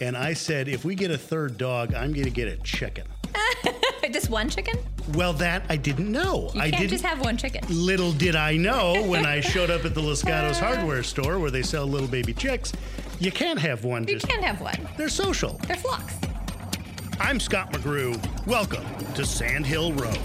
and 0.00 0.16
I 0.16 0.34
said, 0.34 0.68
if 0.68 0.84
we 0.84 0.94
get 0.94 1.10
a 1.10 1.18
third 1.18 1.56
dog, 1.58 1.94
I'm 1.94 2.12
going 2.12 2.24
to 2.24 2.30
get 2.30 2.48
a 2.48 2.56
chicken. 2.58 3.06
Just 4.12 4.30
one 4.30 4.48
chicken? 4.48 4.78
Well, 5.14 5.32
that 5.34 5.64
I 5.68 5.76
didn't 5.76 6.10
know. 6.10 6.50
You 6.54 6.60
I 6.60 6.70
can't 6.70 6.82
didn't. 6.82 6.90
just 6.92 7.04
have 7.04 7.20
one 7.20 7.36
chicken. 7.36 7.62
Little 7.68 8.12
did 8.12 8.36
I 8.36 8.56
know 8.56 9.02
when 9.06 9.26
I 9.26 9.40
showed 9.40 9.68
up 9.70 9.84
at 9.84 9.94
the 9.94 10.00
Los 10.02 10.22
Gatos 10.22 10.60
uh. 10.60 10.66
hardware 10.66 11.02
store 11.02 11.38
where 11.40 11.50
they 11.50 11.62
sell 11.62 11.86
little 11.86 12.08
baby 12.08 12.32
chicks, 12.32 12.72
you 13.18 13.32
can't 13.32 13.58
have 13.58 13.84
one. 13.84 14.06
You 14.06 14.14
Just 14.14 14.28
can't 14.28 14.44
have 14.44 14.60
one. 14.60 14.76
they're 14.96 15.08
social. 15.08 15.58
They're 15.66 15.76
flocks. 15.76 16.14
I'm 17.18 17.40
Scott 17.40 17.72
McGrew. 17.72 18.16
Welcome 18.46 18.84
to 19.14 19.24
Sand 19.26 19.66
Hill 19.66 19.92
Road. 19.94 20.18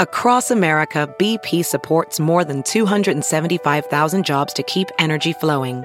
Across 0.00 0.50
America, 0.50 1.12
BP 1.18 1.64
supports 1.64 2.18
more 2.20 2.44
than 2.44 2.62
275,000 2.62 4.24
jobs 4.24 4.52
to 4.52 4.62
keep 4.64 4.88
energy 4.98 5.32
flowing. 5.32 5.84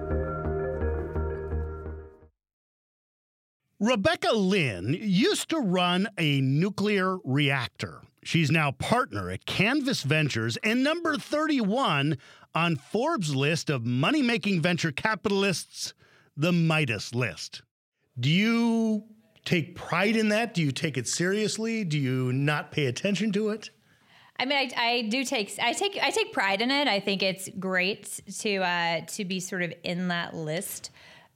Rebecca 3.81 4.31
Lynn 4.31 4.95
used 5.01 5.49
to 5.49 5.57
run 5.57 6.07
a 6.15 6.39
nuclear 6.39 7.17
reactor. 7.23 8.03
She's 8.23 8.51
now 8.51 8.73
partner 8.73 9.31
at 9.31 9.47
Canvas 9.47 10.03
Ventures 10.03 10.55
and 10.57 10.83
number 10.83 11.17
31 11.17 12.19
on 12.53 12.75
Forbes' 12.75 13.35
list 13.35 13.71
of 13.71 13.83
money 13.83 14.21
making 14.21 14.61
venture 14.61 14.91
capitalists, 14.91 15.95
the 16.37 16.51
Midas 16.51 17.15
list. 17.15 17.63
Do 18.19 18.29
you 18.29 19.05
take 19.45 19.73
pride 19.75 20.15
in 20.15 20.29
that? 20.29 20.53
Do 20.53 20.61
you 20.61 20.71
take 20.71 20.95
it 20.95 21.07
seriously? 21.07 21.83
Do 21.83 21.97
you 21.97 22.31
not 22.31 22.71
pay 22.71 22.85
attention 22.85 23.31
to 23.31 23.49
it? 23.49 23.71
I 24.37 24.45
mean, 24.45 24.59
I, 24.59 24.71
I 24.77 25.01
do 25.09 25.23
take 25.23 25.57
I 25.59 25.73
take 25.73 25.97
I 25.99 26.11
take 26.11 26.33
pride 26.33 26.61
in 26.61 26.69
it. 26.69 26.87
I 26.87 26.99
think 26.99 27.23
it's 27.23 27.49
great 27.57 28.19
to 28.41 28.57
uh, 28.57 29.01
to 29.07 29.25
be 29.25 29.39
sort 29.39 29.63
of 29.63 29.73
in 29.83 30.09
that 30.09 30.35
list 30.35 30.91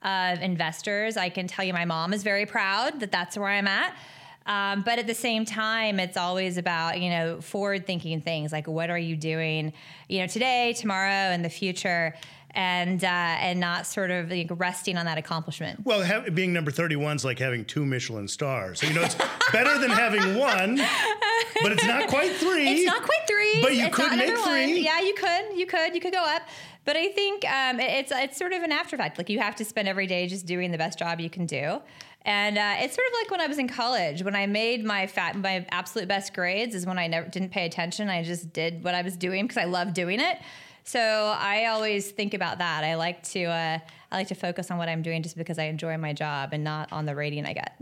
of 0.06 0.40
investors. 0.40 1.16
I 1.16 1.28
can 1.28 1.46
tell 1.48 1.64
you, 1.64 1.72
my 1.74 1.84
mom 1.84 2.12
is 2.14 2.22
very 2.22 2.46
proud 2.46 3.00
that 3.00 3.10
that's 3.12 3.36
where 3.36 3.48
I'm 3.48 3.66
at. 3.66 3.94
Um, 4.46 4.82
but 4.82 5.00
at 5.00 5.08
the 5.08 5.14
same 5.14 5.44
time, 5.44 5.98
it's 5.98 6.16
always 6.16 6.56
about 6.56 7.00
you 7.00 7.10
know 7.10 7.40
forward 7.40 7.84
thinking 7.86 8.20
things 8.20 8.52
like 8.52 8.68
what 8.68 8.90
are 8.90 8.98
you 8.98 9.16
doing, 9.16 9.72
you 10.08 10.20
know, 10.20 10.28
today, 10.28 10.72
tomorrow, 10.74 11.10
and 11.10 11.44
the 11.44 11.50
future. 11.50 12.14
And 12.54 13.04
uh, 13.04 13.06
and 13.06 13.60
not 13.60 13.86
sort 13.86 14.10
of 14.10 14.30
like 14.30 14.46
resting 14.50 14.96
on 14.96 15.04
that 15.04 15.18
accomplishment. 15.18 15.84
Well, 15.84 16.22
being 16.32 16.54
number 16.54 16.70
31 16.70 17.16
is 17.16 17.24
like 17.24 17.38
having 17.38 17.66
two 17.66 17.84
Michelin 17.84 18.26
stars. 18.28 18.80
So, 18.80 18.86
you 18.86 18.94
know, 18.94 19.02
it's 19.02 19.16
better 19.52 19.78
than 19.78 19.90
having 19.90 20.38
one, 20.38 20.76
but 21.62 21.72
it's 21.72 21.84
not 21.84 22.08
quite 22.08 22.32
three. 22.32 22.66
It's 22.66 22.86
not 22.86 23.02
quite 23.02 23.26
three. 23.28 23.60
But 23.60 23.74
you 23.76 23.84
It's 23.88 23.94
could 23.94 24.10
make 24.12 24.28
number 24.28 24.40
one. 24.40 24.68
three. 24.68 24.80
Yeah, 24.80 25.00
you 25.02 25.12
could. 25.12 25.54
You 25.58 25.66
could. 25.66 25.94
You 25.94 26.00
could 26.00 26.14
go 26.14 26.22
up. 26.24 26.48
But 26.86 26.96
I 26.96 27.08
think 27.08 27.44
um, 27.44 27.78
it- 27.80 27.90
it's 27.90 28.12
it's 28.14 28.38
sort 28.38 28.52
of 28.54 28.62
an 28.62 28.72
after 28.72 28.96
fact. 28.96 29.18
Like 29.18 29.28
you 29.28 29.38
have 29.40 29.56
to 29.56 29.64
spend 29.66 29.86
every 29.88 30.06
day 30.06 30.26
just 30.28 30.46
doing 30.46 30.70
the 30.72 30.78
best 30.78 30.98
job 30.98 31.20
you 31.20 31.28
can 31.28 31.44
do. 31.44 31.82
And 32.24 32.56
uh, 32.58 32.74
it's 32.78 32.94
sort 32.96 33.06
of 33.06 33.12
like 33.22 33.30
when 33.30 33.40
I 33.40 33.46
was 33.46 33.58
in 33.58 33.68
college, 33.68 34.22
when 34.24 34.34
I 34.34 34.46
made 34.46 34.84
my 34.84 35.06
fat, 35.06 35.36
my 35.36 35.64
absolute 35.70 36.08
best 36.08 36.34
grades 36.34 36.74
is 36.74 36.84
when 36.86 36.98
I 36.98 37.06
never 37.06 37.28
didn't 37.28 37.50
pay 37.50 37.66
attention. 37.66 38.08
I 38.08 38.24
just 38.24 38.52
did 38.52 38.82
what 38.82 38.94
I 38.94 39.02
was 39.02 39.16
doing 39.16 39.44
because 39.44 39.58
I 39.58 39.64
loved 39.66 39.94
doing 39.94 40.18
it. 40.18 40.38
So 40.86 41.00
I 41.00 41.66
always 41.66 42.12
think 42.12 42.32
about 42.32 42.58
that. 42.58 42.84
I 42.84 42.94
like 42.94 43.22
to 43.30 43.44
uh, 43.44 43.78
I 44.12 44.16
like 44.16 44.28
to 44.28 44.36
focus 44.36 44.70
on 44.70 44.78
what 44.78 44.88
I'm 44.88 45.02
doing 45.02 45.20
just 45.20 45.36
because 45.36 45.58
I 45.58 45.64
enjoy 45.64 45.96
my 45.98 46.12
job 46.12 46.50
and 46.52 46.62
not 46.62 46.92
on 46.92 47.06
the 47.06 47.14
rating 47.14 47.44
I 47.44 47.54
get. 47.54 47.76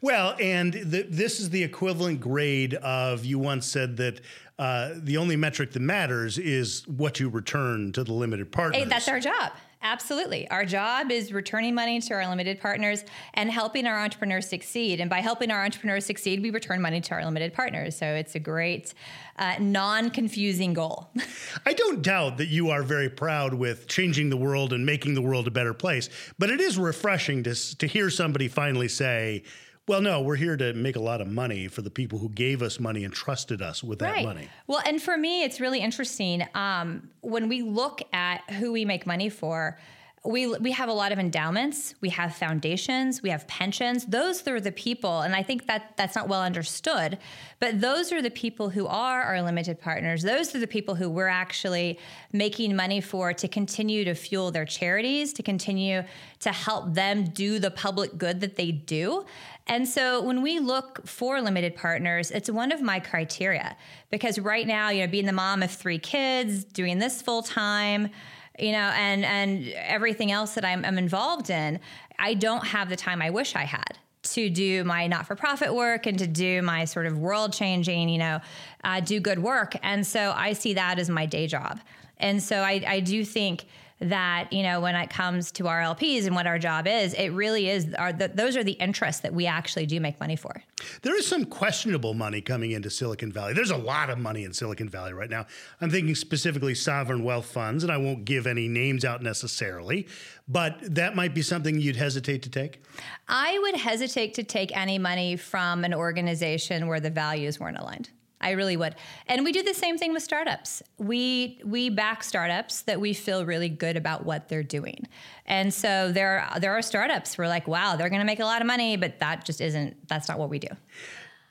Well, 0.00 0.36
and 0.40 0.72
the, 0.72 1.02
this 1.02 1.40
is 1.40 1.50
the 1.50 1.64
equivalent 1.64 2.20
grade 2.20 2.74
of 2.74 3.24
you 3.24 3.40
once 3.40 3.66
said 3.66 3.96
that 3.96 4.20
uh, 4.56 4.90
the 4.94 5.16
only 5.16 5.34
metric 5.34 5.72
that 5.72 5.80
matters 5.80 6.38
is 6.38 6.86
what 6.86 7.18
you 7.18 7.28
return 7.28 7.90
to 7.90 8.04
the 8.04 8.12
limited 8.12 8.52
partners. 8.52 8.84
Hey, 8.84 8.88
that's 8.88 9.08
our 9.08 9.18
job. 9.18 9.50
Absolutely. 9.84 10.50
Our 10.50 10.64
job 10.64 11.12
is 11.12 11.30
returning 11.30 11.74
money 11.74 12.00
to 12.00 12.14
our 12.14 12.26
limited 12.26 12.58
partners 12.58 13.04
and 13.34 13.50
helping 13.50 13.86
our 13.86 14.02
entrepreneurs 14.02 14.48
succeed. 14.48 14.98
And 14.98 15.10
by 15.10 15.20
helping 15.20 15.50
our 15.50 15.62
entrepreneurs 15.62 16.06
succeed, 16.06 16.40
we 16.40 16.48
return 16.48 16.80
money 16.80 17.02
to 17.02 17.14
our 17.14 17.22
limited 17.22 17.52
partners. 17.52 17.94
So 17.94 18.06
it's 18.06 18.34
a 18.34 18.38
great, 18.38 18.94
uh, 19.38 19.56
non 19.60 20.08
confusing 20.08 20.72
goal. 20.72 21.10
I 21.66 21.74
don't 21.74 22.00
doubt 22.00 22.38
that 22.38 22.48
you 22.48 22.70
are 22.70 22.82
very 22.82 23.10
proud 23.10 23.52
with 23.52 23.86
changing 23.86 24.30
the 24.30 24.38
world 24.38 24.72
and 24.72 24.86
making 24.86 25.12
the 25.12 25.22
world 25.22 25.46
a 25.46 25.50
better 25.50 25.74
place, 25.74 26.08
but 26.38 26.48
it 26.48 26.62
is 26.62 26.78
refreshing 26.78 27.42
to, 27.42 27.76
to 27.76 27.86
hear 27.86 28.08
somebody 28.08 28.48
finally 28.48 28.88
say, 28.88 29.42
well, 29.86 30.00
no, 30.00 30.22
we're 30.22 30.36
here 30.36 30.56
to 30.56 30.72
make 30.72 30.96
a 30.96 31.00
lot 31.00 31.20
of 31.20 31.26
money 31.26 31.68
for 31.68 31.82
the 31.82 31.90
people 31.90 32.18
who 32.18 32.30
gave 32.30 32.62
us 32.62 32.80
money 32.80 33.04
and 33.04 33.12
trusted 33.12 33.60
us 33.60 33.84
with 33.84 33.98
that 33.98 34.24
money. 34.24 34.48
Well, 34.66 34.80
and 34.86 35.00
for 35.00 35.16
me, 35.16 35.42
it's 35.42 35.60
really 35.60 35.80
interesting. 35.80 36.46
Um, 36.54 37.10
when 37.20 37.48
we 37.48 37.62
look 37.62 38.00
at 38.12 38.50
who 38.52 38.72
we 38.72 38.84
make 38.84 39.06
money 39.06 39.28
for, 39.28 39.78
we 40.26 40.46
we 40.46 40.72
have 40.72 40.88
a 40.88 40.92
lot 40.92 41.12
of 41.12 41.18
endowments, 41.18 41.94
we 42.00 42.08
have 42.08 42.34
foundations, 42.34 43.22
we 43.22 43.28
have 43.28 43.46
pensions. 43.46 44.06
Those 44.06 44.46
are 44.48 44.58
the 44.58 44.72
people, 44.72 45.20
and 45.20 45.36
I 45.36 45.42
think 45.42 45.66
that 45.66 45.98
that's 45.98 46.16
not 46.16 46.28
well 46.28 46.42
understood. 46.42 47.18
But 47.60 47.82
those 47.82 48.10
are 48.10 48.22
the 48.22 48.30
people 48.30 48.70
who 48.70 48.86
are 48.86 49.22
our 49.22 49.42
limited 49.42 49.78
partners. 49.80 50.22
Those 50.22 50.54
are 50.54 50.60
the 50.60 50.66
people 50.66 50.94
who 50.94 51.10
we're 51.10 51.28
actually 51.28 51.98
making 52.32 52.74
money 52.74 53.02
for 53.02 53.34
to 53.34 53.48
continue 53.48 54.02
to 54.04 54.14
fuel 54.14 54.50
their 54.50 54.64
charities, 54.64 55.34
to 55.34 55.42
continue 55.42 56.02
to 56.40 56.52
help 56.52 56.94
them 56.94 57.24
do 57.24 57.58
the 57.58 57.70
public 57.70 58.16
good 58.16 58.40
that 58.40 58.56
they 58.56 58.72
do. 58.72 59.26
And 59.66 59.86
so 59.86 60.22
when 60.22 60.40
we 60.40 60.58
look 60.58 61.06
for 61.06 61.40
limited 61.42 61.74
partners, 61.76 62.30
it's 62.30 62.50
one 62.50 62.72
of 62.72 62.80
my 62.80 62.98
criteria 62.98 63.76
because 64.10 64.38
right 64.38 64.66
now, 64.66 64.88
you 64.88 65.02
know, 65.02 65.10
being 65.10 65.26
the 65.26 65.32
mom 65.32 65.62
of 65.62 65.70
three 65.70 65.98
kids, 65.98 66.64
doing 66.64 66.98
this 66.98 67.20
full 67.20 67.42
time, 67.42 68.10
you 68.58 68.72
know, 68.72 68.92
and 68.96 69.24
and 69.24 69.68
everything 69.76 70.30
else 70.30 70.54
that 70.54 70.64
I'm, 70.64 70.84
I'm 70.84 70.98
involved 70.98 71.50
in, 71.50 71.80
I 72.18 72.34
don't 72.34 72.66
have 72.66 72.88
the 72.88 72.96
time 72.96 73.20
I 73.22 73.30
wish 73.30 73.56
I 73.56 73.64
had 73.64 73.98
to 74.22 74.48
do 74.48 74.84
my 74.84 75.06
not-for-profit 75.06 75.74
work 75.74 76.06
and 76.06 76.18
to 76.18 76.26
do 76.26 76.62
my 76.62 76.86
sort 76.86 77.06
of 77.06 77.18
world-changing, 77.18 78.08
you 78.08 78.18
know, 78.18 78.40
uh, 78.82 79.00
do 79.00 79.20
good 79.20 79.38
work. 79.38 79.76
And 79.82 80.06
so 80.06 80.32
I 80.34 80.54
see 80.54 80.74
that 80.74 80.98
as 80.98 81.10
my 81.10 81.26
day 81.26 81.46
job. 81.46 81.80
And 82.18 82.42
so 82.42 82.60
I, 82.60 82.82
I 82.86 83.00
do 83.00 83.24
think 83.24 83.66
that 84.00 84.52
you 84.52 84.62
know 84.62 84.80
when 84.80 84.94
it 84.94 85.10
comes 85.10 85.52
to 85.52 85.68
our 85.68 85.80
LPs 85.80 86.26
and 86.26 86.34
what 86.34 86.46
our 86.46 86.58
job 86.58 86.86
is, 86.86 87.14
it 87.14 87.28
really 87.30 87.68
is. 87.68 87.94
Our, 87.94 88.12
th- 88.12 88.32
those 88.34 88.56
are 88.56 88.64
the 88.64 88.72
interests 88.72 89.22
that 89.22 89.32
we 89.32 89.46
actually 89.46 89.86
do 89.86 90.00
make 90.00 90.18
money 90.20 90.36
for. 90.36 90.62
There 91.02 91.16
is 91.16 91.26
some 91.26 91.44
questionable 91.44 92.14
money 92.14 92.40
coming 92.40 92.72
into 92.72 92.90
Silicon 92.90 93.32
Valley. 93.32 93.54
There's 93.54 93.70
a 93.70 93.76
lot 93.76 94.10
of 94.10 94.18
money 94.18 94.44
in 94.44 94.52
Silicon 94.52 94.88
Valley 94.88 95.12
right 95.12 95.30
now. 95.30 95.46
I'm 95.80 95.90
thinking 95.90 96.14
specifically 96.14 96.74
sovereign 96.74 97.22
wealth 97.22 97.46
funds, 97.46 97.84
and 97.84 97.92
I 97.92 97.96
won't 97.96 98.24
give 98.24 98.46
any 98.46 98.68
names 98.68 99.04
out 99.04 99.22
necessarily, 99.22 100.08
but 100.48 100.76
that 100.94 101.14
might 101.14 101.34
be 101.34 101.42
something 101.42 101.80
you'd 101.80 101.96
hesitate 101.96 102.42
to 102.42 102.50
take. 102.50 102.82
I 103.28 103.58
would 103.58 103.76
hesitate 103.76 104.34
to 104.34 104.42
take 104.42 104.76
any 104.76 104.98
money 104.98 105.36
from 105.36 105.84
an 105.84 105.94
organization 105.94 106.88
where 106.88 107.00
the 107.00 107.10
values 107.10 107.60
weren't 107.60 107.78
aligned. 107.78 108.10
I 108.44 108.50
really 108.52 108.76
would. 108.76 108.94
And 109.26 109.42
we 109.44 109.52
do 109.52 109.62
the 109.62 109.74
same 109.74 109.96
thing 109.98 110.12
with 110.12 110.22
startups. 110.22 110.82
We 110.98 111.60
we 111.64 111.88
back 111.88 112.22
startups 112.22 112.82
that 112.82 113.00
we 113.00 113.12
feel 113.14 113.44
really 113.46 113.68
good 113.68 113.96
about 113.96 114.24
what 114.24 114.48
they're 114.48 114.62
doing. 114.62 115.08
And 115.46 115.72
so 115.74 116.12
there 116.12 116.40
are, 116.40 116.60
there 116.60 116.72
are 116.72 116.82
startups 116.82 117.36
we're 117.38 117.48
like, 117.48 117.66
wow, 117.66 117.96
they're 117.96 118.08
going 118.10 118.20
to 118.20 118.26
make 118.26 118.40
a 118.40 118.44
lot 118.44 118.60
of 118.60 118.66
money, 118.66 118.96
but 118.96 119.18
that 119.20 119.44
just 119.44 119.60
isn't 119.60 120.06
that's 120.08 120.28
not 120.28 120.38
what 120.38 120.50
we 120.50 120.58
do. 120.58 120.68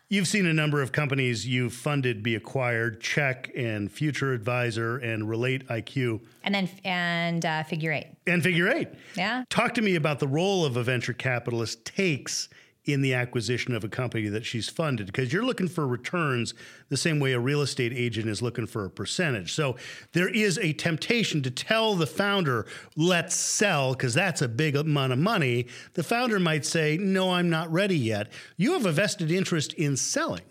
You've 0.09 0.27
seen 0.27 0.45
a 0.45 0.53
number 0.53 0.79
of 0.83 0.91
companies 0.91 1.47
you've 1.47 1.73
funded 1.73 2.21
be 2.21 2.35
acquired, 2.35 3.01
Check 3.01 3.49
and 3.57 3.91
Future 3.91 4.31
Advisor 4.33 4.97
and 4.97 5.27
Relate 5.27 5.67
IQ 5.69 6.21
And 6.43 6.53
then 6.53 6.69
and 6.83 7.43
uh, 7.43 7.63
figure 7.63 7.91
eight. 7.91 8.07
and 8.27 8.43
Figure 8.43 8.67
Eight. 8.67 8.89
Yeah. 9.17 9.43
Talk 9.49 9.73
to 9.75 9.81
me 9.81 9.95
about 9.95 10.19
the 10.19 10.27
role 10.27 10.65
of 10.65 10.77
a 10.77 10.83
venture 10.83 11.13
capitalist 11.13 11.83
takes 11.85 12.47
in 12.85 13.01
the 13.01 13.13
acquisition 13.13 13.73
of 13.73 13.83
a 13.83 13.89
company 13.89 14.27
that 14.27 14.45
she's 14.45 14.67
funded 14.67 15.07
because 15.07 15.31
you're 15.31 15.45
looking 15.45 15.67
for 15.67 15.87
returns 15.87 16.53
the 16.89 16.97
same 16.97 17.19
way 17.19 17.31
a 17.31 17.39
real 17.39 17.61
estate 17.61 17.93
agent 17.93 18.27
is 18.27 18.41
looking 18.41 18.65
for 18.65 18.83
a 18.85 18.89
percentage. 18.89 19.53
So 19.53 19.77
there 20.11 20.27
is 20.27 20.57
a 20.57 20.73
temptation 20.73 21.41
to 21.43 21.51
tell 21.51 21.95
the 21.95 22.07
founder, 22.07 22.65
let's 22.95 23.35
sell, 23.35 23.93
because 23.93 24.13
that's 24.13 24.41
a 24.41 24.49
big 24.49 24.75
amount 24.75 25.13
of 25.13 25.19
money. 25.19 25.67
The 25.93 26.03
founder 26.03 26.39
might 26.39 26.65
say, 26.65 26.97
no, 26.97 27.31
I'm 27.31 27.49
not 27.49 27.71
ready 27.71 27.97
yet. 27.97 28.31
You 28.57 28.73
have 28.73 28.85
a 28.85 28.91
vested 28.91 29.31
interest 29.31 29.73
in 29.73 29.95
selling. 29.95 30.43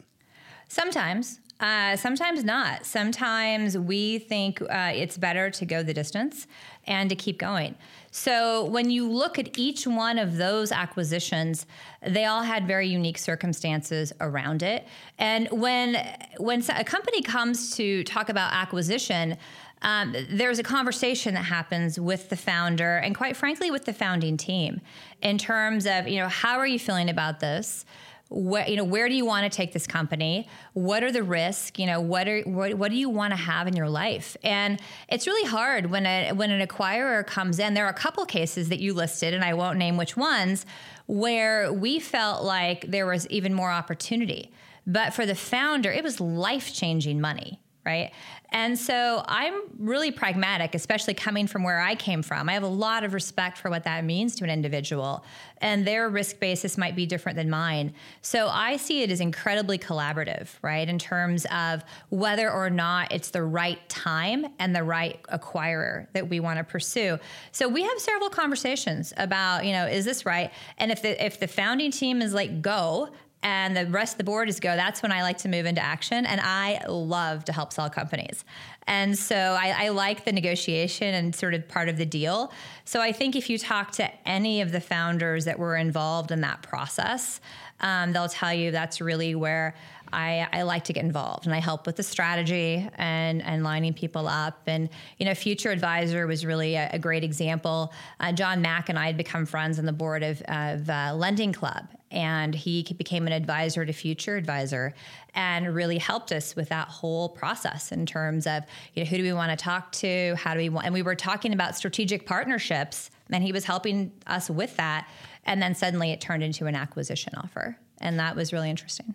Sometimes. 0.69 1.39
Uh, 1.61 1.97
sometimes 1.97 2.43
not. 2.43 2.85
Sometimes 2.85 3.79
we 3.79 4.19
think 4.19 4.61
uh, 4.63 4.91
it's 4.95 5.17
better 5.17 5.49
to 5.49 5.65
go 5.65 5.83
the 5.85 5.95
distance 5.95 6.49
and 6.89 7.09
to 7.09 7.15
keep 7.15 7.39
going. 7.39 7.77
So 8.15 8.67
when 8.67 8.91
you 8.91 9.11
look 9.11 9.39
at 9.39 9.59
each 9.59 9.87
one 9.87 10.19
of 10.19 10.37
those 10.37 10.71
acquisitions, 10.71 11.65
they 12.07 12.27
all 12.27 12.43
had 12.43 12.67
very 12.67 12.87
unique 12.87 13.17
circumstances 13.17 14.13
around 14.21 14.63
it. 14.63 14.87
And 15.19 15.49
when 15.51 15.97
when 16.37 16.63
a 16.69 16.85
company 16.85 17.23
comes 17.23 17.75
to 17.77 18.05
talk 18.05 18.29
about 18.29 18.53
acquisition, 18.53 19.39
um, 19.81 20.15
there's 20.29 20.59
a 20.59 20.63
conversation 20.63 21.33
that 21.35 21.45
happens 21.45 21.99
with 21.99 22.29
the 22.29 22.37
founder 22.37 22.99
and 22.99 23.17
quite 23.17 23.35
frankly 23.35 23.71
with 23.71 23.87
the 23.87 23.95
founding 23.95 24.37
team 24.37 24.83
in 25.23 25.39
terms 25.39 25.87
of 25.87 26.07
you 26.07 26.21
know 26.21 26.29
how 26.29 26.59
are 26.59 26.67
you 26.67 26.79
feeling 26.79 27.09
about 27.09 27.41
this 27.41 27.85
where 28.33 28.69
you 28.69 28.77
know 28.77 28.85
where 28.85 29.09
do 29.09 29.15
you 29.15 29.27
want 29.27 29.51
to 29.51 29.55
take 29.55 29.73
this 29.73 29.87
company? 29.87 30.49
What 30.73 31.03
are 31.03 31.13
the 31.13 31.23
risks 31.23 31.79
you 31.79 31.87
know 31.87 32.01
what 32.01 32.29
are 32.29 32.41
what, 32.43 32.75
what 32.75 32.91
do 32.91 32.97
you 32.97 33.09
want 33.09 33.33
to 33.33 33.37
have 33.37 33.67
in 33.67 33.77
your 33.77 33.89
life? 33.89 34.37
And 34.43 34.81
it's 35.09 35.27
really 35.27 35.49
hard 35.49 35.91
when 35.91 36.07
a 36.07 36.33
when 36.33 36.51
an 36.51 36.67
acquirer 36.67 37.27
comes 37.27 37.59
in. 37.59 37.75
There 37.75 37.87
are 37.87 37.91
a 37.91 37.95
couple 37.95 38.25
cases 38.25 38.69
that 38.71 38.81
you 38.81 38.95
listed 38.95 39.35
and 39.35 39.45
I 39.45 39.55
won't 39.55 39.79
name 39.79 39.97
which 39.97 40.17
ones 40.17 40.67
where 41.07 41.73
we 41.73 41.99
felt 41.99 42.45
like 42.45 42.87
there 42.89 43.07
was 43.07 43.27
even 43.29 43.53
more 43.53 43.71
opportunity. 43.71 44.53
But 44.87 45.13
for 45.13 45.27
the 45.27 45.35
founder 45.35 45.93
it 45.93 46.03
was 46.03 46.21
life-changing 46.21 47.21
money 47.21 47.61
right? 47.85 48.13
And 48.53 48.79
so 48.79 49.25
I'm 49.27 49.63
really 49.79 50.11
pragmatic, 50.11 50.75
especially 50.75 51.15
coming 51.15 51.47
from 51.47 51.65
where 51.65 51.81
I 51.81 51.95
came 51.95 52.23
from. 52.23 52.49
I 52.49 52.53
have 52.53 52.63
a 52.63 52.69
lot 52.69 53.03
of 53.03 53.15
respect 53.15 53.59
for 53.59 53.71
what 53.71 53.85
that 53.85 54.05
means 54.05 54.37
to 54.37 54.45
an 54.45 54.51
individual, 54.51 55.25
and 55.59 55.87
their 55.87 56.09
risk 56.09 56.39
basis 56.39 56.77
might 56.77 56.95
be 56.95 57.07
different 57.07 57.37
than 57.37 57.49
mine. 57.49 57.95
So 58.21 58.49
I 58.49 58.77
see 58.77 59.03
it 59.03 59.11
as 59.11 59.21
incredibly 59.21 59.79
collaborative, 59.79 60.49
right, 60.61 60.87
in 60.87 60.99
terms 60.99 61.47
of 61.51 61.83
whether 62.11 62.51
or 62.51 62.69
not 62.69 63.11
it's 63.11 63.31
the 63.31 63.43
right 63.43 63.89
time 63.89 64.47
and 64.59 64.77
the 64.77 64.85
right 64.85 65.21
acquirer 65.25 66.07
that 66.13 66.29
we 66.29 66.39
want 66.39 66.59
to 66.59 66.65
pursue. 66.65 67.19
So 67.53 67.69
we 67.69 67.83
have 67.83 67.99
several 67.99 68.29
conversations 68.29 69.15
about, 69.17 69.65
you 69.65 69.73
know, 69.73 69.87
is 69.87 70.05
this 70.05 70.27
right? 70.27 70.53
And 70.79 70.93
if 70.93 71.01
the 71.01 71.25
if 71.25 71.41
the 71.41 71.49
founding 71.49 71.91
team 71.91 72.21
is 72.21 72.35
like 72.35 72.61
go, 72.61 73.09
and 73.43 73.77
the 73.77 73.87
rest 73.87 74.15
of 74.15 74.19
the 74.19 74.25
board 74.25 74.49
is 74.49 74.61
go, 74.61 74.77
that's 74.77 75.03
when 75.03 75.11
I 75.11 75.23
like 75.23 75.39
to 75.39 75.49
move 75.49 75.67
into 75.67 75.83
action. 75.83 76.25
And 76.27 76.41
I 76.43 76.85
love 76.89 77.45
to 77.47 77.53
help 77.53 77.73
sell 77.73 77.91
companies. 77.91 78.45
And 78.87 79.19
so 79.19 79.37
I, 79.37 79.75
I, 79.87 79.89
like 79.89 80.25
the 80.25 80.33
negotiation 80.33 81.15
and 81.15 81.35
sort 81.35 81.55
of 81.55 81.69
part 81.69 81.89
of 81.89 81.97
the 81.97 82.07
deal. 82.07 82.53
So 82.85 83.01
I 83.01 83.13
think 83.13 83.37
if 83.37 83.49
you 83.49 83.59
talk 83.59 83.93
to 83.93 84.11
any 84.29 84.61
of 84.61 84.73
the 84.73 84.81
founders 84.81 85.45
that 85.45 85.59
were 85.59 85.77
involved 85.77 86.31
in 86.31 86.41
that 86.41 86.63
process, 86.63 87.41
um, 87.81 88.13
they'll 88.13 88.29
tell 88.29 88.53
you 88.53 88.71
that's 88.71 89.01
really 89.01 89.35
where 89.35 89.75
I, 90.13 90.47
I, 90.53 90.63
like 90.63 90.85
to 90.85 90.93
get 90.93 91.05
involved 91.05 91.47
and 91.47 91.55
I 91.55 91.59
help 91.59 91.87
with 91.87 91.97
the 91.97 92.03
strategy 92.03 92.87
and, 92.97 93.43
and 93.43 93.65
lining 93.65 93.95
people 93.95 94.29
up. 94.29 94.61
And, 94.67 94.91
you 95.19 95.25
know, 95.25 95.35
Future 95.35 95.71
Advisor 95.71 96.27
was 96.27 96.45
really 96.45 96.75
a, 96.75 96.91
a 96.93 96.99
great 96.99 97.25
example. 97.25 97.93
Uh, 98.21 98.33
John 98.33 98.61
Mack 98.61 98.89
and 98.91 98.99
I 98.99 99.07
had 99.07 99.17
become 99.17 99.47
friends 99.47 99.79
on 99.79 99.87
the 99.87 99.93
board 99.93 100.23
of, 100.23 100.43
of 100.43 100.91
uh, 100.91 101.15
Lending 101.15 101.53
Club 101.53 101.89
and 102.13 102.55
he 102.55 102.83
became 102.97 103.27
an 103.27 103.33
advisor 103.33 103.85
to 103.85 103.93
Future 103.93 104.37
Advisor 104.37 104.95
and 105.35 105.75
really 105.75 105.99
helped 105.99 106.31
us 106.31 106.55
with 106.55 106.69
that 106.69 106.89
whole 106.89 107.31
process 107.31 107.91
in 107.91 108.05
terms 108.05 108.47
of 108.47 108.63
you 108.95 109.03
know 109.03 109.09
who 109.09 109.17
do 109.17 109.23
we 109.23 109.33
want 109.33 109.51
to 109.51 109.63
talk 109.63 109.91
to, 109.93 110.35
how 110.37 110.53
do 110.53 110.59
we 110.59 110.69
want, 110.69 110.87
and 110.87 110.95
we 110.95 111.03
were 111.03 111.15
talking 111.15 111.53
about 111.53 111.75
strategic 111.75 112.27
partnerships, 112.27 113.11
and 113.31 113.43
he 113.43 113.53
was 113.53 113.65
helping 113.65 114.13
us 114.27 114.51
with 114.51 114.77
that, 114.77 115.09
and 115.45 115.61
then 115.61 115.75
suddenly 115.75 116.13
it 116.13 116.21
turned 116.21 116.43
into 116.43 116.67
an 116.67 116.75
acquisition 116.75 117.33
offer, 117.37 117.77
and 118.01 118.19
that 118.19 118.37
was 118.37 118.53
really 118.53 118.71
interesting. 118.71 119.15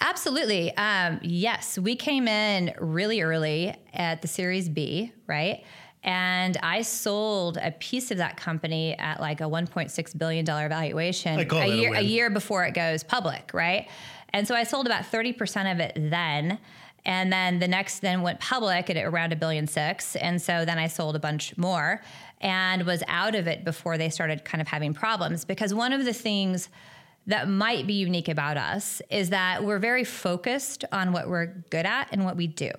Absolutely. 0.00 0.74
Um, 0.78 1.20
yes, 1.22 1.78
we 1.78 1.96
came 1.96 2.28
in 2.28 2.72
really 2.78 3.20
early 3.20 3.74
at 3.92 4.22
the 4.22 4.28
Series 4.28 4.70
B, 4.70 5.12
right? 5.26 5.64
And 6.04 6.56
I 6.62 6.82
sold 6.82 7.58
a 7.60 7.72
piece 7.72 8.10
of 8.10 8.18
that 8.18 8.36
company 8.36 8.96
at 8.98 9.20
like 9.20 9.40
a 9.40 9.44
$1.6 9.44 10.18
billion 10.18 10.44
valuation 10.46 11.38
a 11.38 11.66
year, 11.66 11.94
a, 11.94 11.98
a 11.98 12.02
year 12.02 12.30
before 12.30 12.64
it 12.64 12.72
goes 12.72 13.02
public, 13.02 13.50
right? 13.52 13.88
And 14.32 14.46
so 14.46 14.54
I 14.54 14.64
sold 14.64 14.86
about 14.86 15.04
30% 15.04 15.72
of 15.72 15.80
it 15.80 15.92
then. 15.96 16.58
And 17.04 17.32
then 17.32 17.58
the 17.58 17.68
next 17.68 18.00
then 18.00 18.22
went 18.22 18.40
public 18.40 18.90
at 18.90 18.96
around 18.96 19.32
a 19.32 19.36
billion 19.36 19.66
six. 19.66 20.14
And 20.16 20.40
so 20.40 20.64
then 20.64 20.78
I 20.78 20.86
sold 20.88 21.16
a 21.16 21.18
bunch 21.18 21.56
more 21.56 22.02
and 22.40 22.84
was 22.84 23.02
out 23.08 23.34
of 23.34 23.46
it 23.46 23.64
before 23.64 23.98
they 23.98 24.10
started 24.10 24.44
kind 24.44 24.60
of 24.60 24.68
having 24.68 24.94
problems. 24.94 25.44
Because 25.44 25.72
one 25.72 25.92
of 25.92 26.04
the 26.04 26.12
things 26.12 26.68
that 27.28 27.46
might 27.46 27.86
be 27.86 27.92
unique 27.92 28.28
about 28.28 28.56
us 28.56 29.02
is 29.10 29.30
that 29.30 29.62
we're 29.62 29.78
very 29.78 30.02
focused 30.02 30.84
on 30.92 31.12
what 31.12 31.28
we're 31.28 31.46
good 31.68 31.84
at 31.84 32.08
and 32.10 32.24
what 32.24 32.36
we 32.36 32.46
do. 32.46 32.70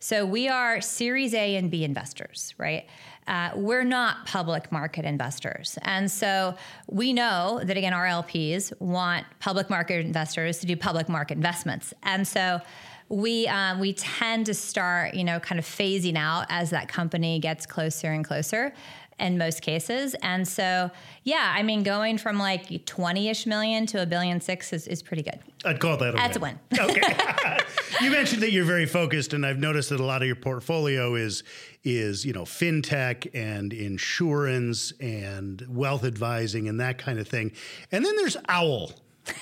So 0.00 0.24
we 0.24 0.48
are 0.48 0.80
Series 0.80 1.34
A 1.34 1.56
and 1.56 1.70
B 1.70 1.84
investors, 1.84 2.54
right? 2.56 2.86
Uh, 3.26 3.50
we're 3.54 3.84
not 3.84 4.24
public 4.24 4.72
market 4.72 5.04
investors. 5.04 5.78
And 5.82 6.10
so 6.10 6.56
we 6.88 7.12
know 7.12 7.60
that, 7.62 7.76
again, 7.76 7.92
our 7.92 8.06
LPs 8.06 8.72
want 8.80 9.26
public 9.40 9.68
market 9.68 10.04
investors 10.04 10.58
to 10.60 10.66
do 10.66 10.74
public 10.74 11.10
market 11.10 11.36
investments. 11.36 11.92
And 12.02 12.26
so 12.26 12.62
we 13.10 13.46
um, 13.48 13.78
we 13.78 13.92
tend 13.92 14.46
to 14.46 14.54
start, 14.54 15.14
you 15.14 15.24
know, 15.24 15.40
kind 15.40 15.58
of 15.58 15.66
phasing 15.66 16.16
out 16.16 16.46
as 16.48 16.70
that 16.70 16.88
company 16.88 17.38
gets 17.40 17.66
closer 17.66 18.10
and 18.10 18.24
closer 18.24 18.72
in 19.18 19.38
most 19.38 19.62
cases. 19.62 20.14
And 20.22 20.46
so, 20.46 20.90
yeah, 21.24 21.52
I 21.56 21.62
mean, 21.62 21.82
going 21.82 22.18
from 22.18 22.38
like 22.38 22.86
20 22.86 23.28
ish 23.28 23.46
million 23.46 23.86
to 23.86 24.02
a 24.02 24.06
billion 24.06 24.40
six 24.40 24.72
is, 24.72 24.86
is 24.86 25.02
pretty 25.02 25.22
good. 25.22 25.38
I'd 25.64 25.80
call 25.80 25.96
that 25.96 26.10
a 26.10 26.12
win. 26.12 26.16
That's 26.16 26.38
win. 26.38 26.58
a 26.78 26.86
win. 26.86 26.90
okay. 26.90 27.58
you 28.00 28.10
mentioned 28.10 28.42
that 28.42 28.52
you're 28.52 28.64
very 28.64 28.86
focused, 28.86 29.32
and 29.32 29.44
I've 29.44 29.58
noticed 29.58 29.90
that 29.90 30.00
a 30.00 30.04
lot 30.04 30.22
of 30.22 30.26
your 30.26 30.36
portfolio 30.36 31.14
is 31.14 31.42
is 31.84 32.24
you 32.24 32.32
know 32.32 32.42
fintech 32.42 33.28
and 33.34 33.72
insurance 33.72 34.92
and 35.00 35.64
wealth 35.68 36.04
advising 36.04 36.68
and 36.68 36.80
that 36.80 36.98
kind 36.98 37.18
of 37.18 37.28
thing. 37.28 37.52
And 37.92 38.04
then 38.04 38.16
there's 38.16 38.36
Owl. 38.48 38.92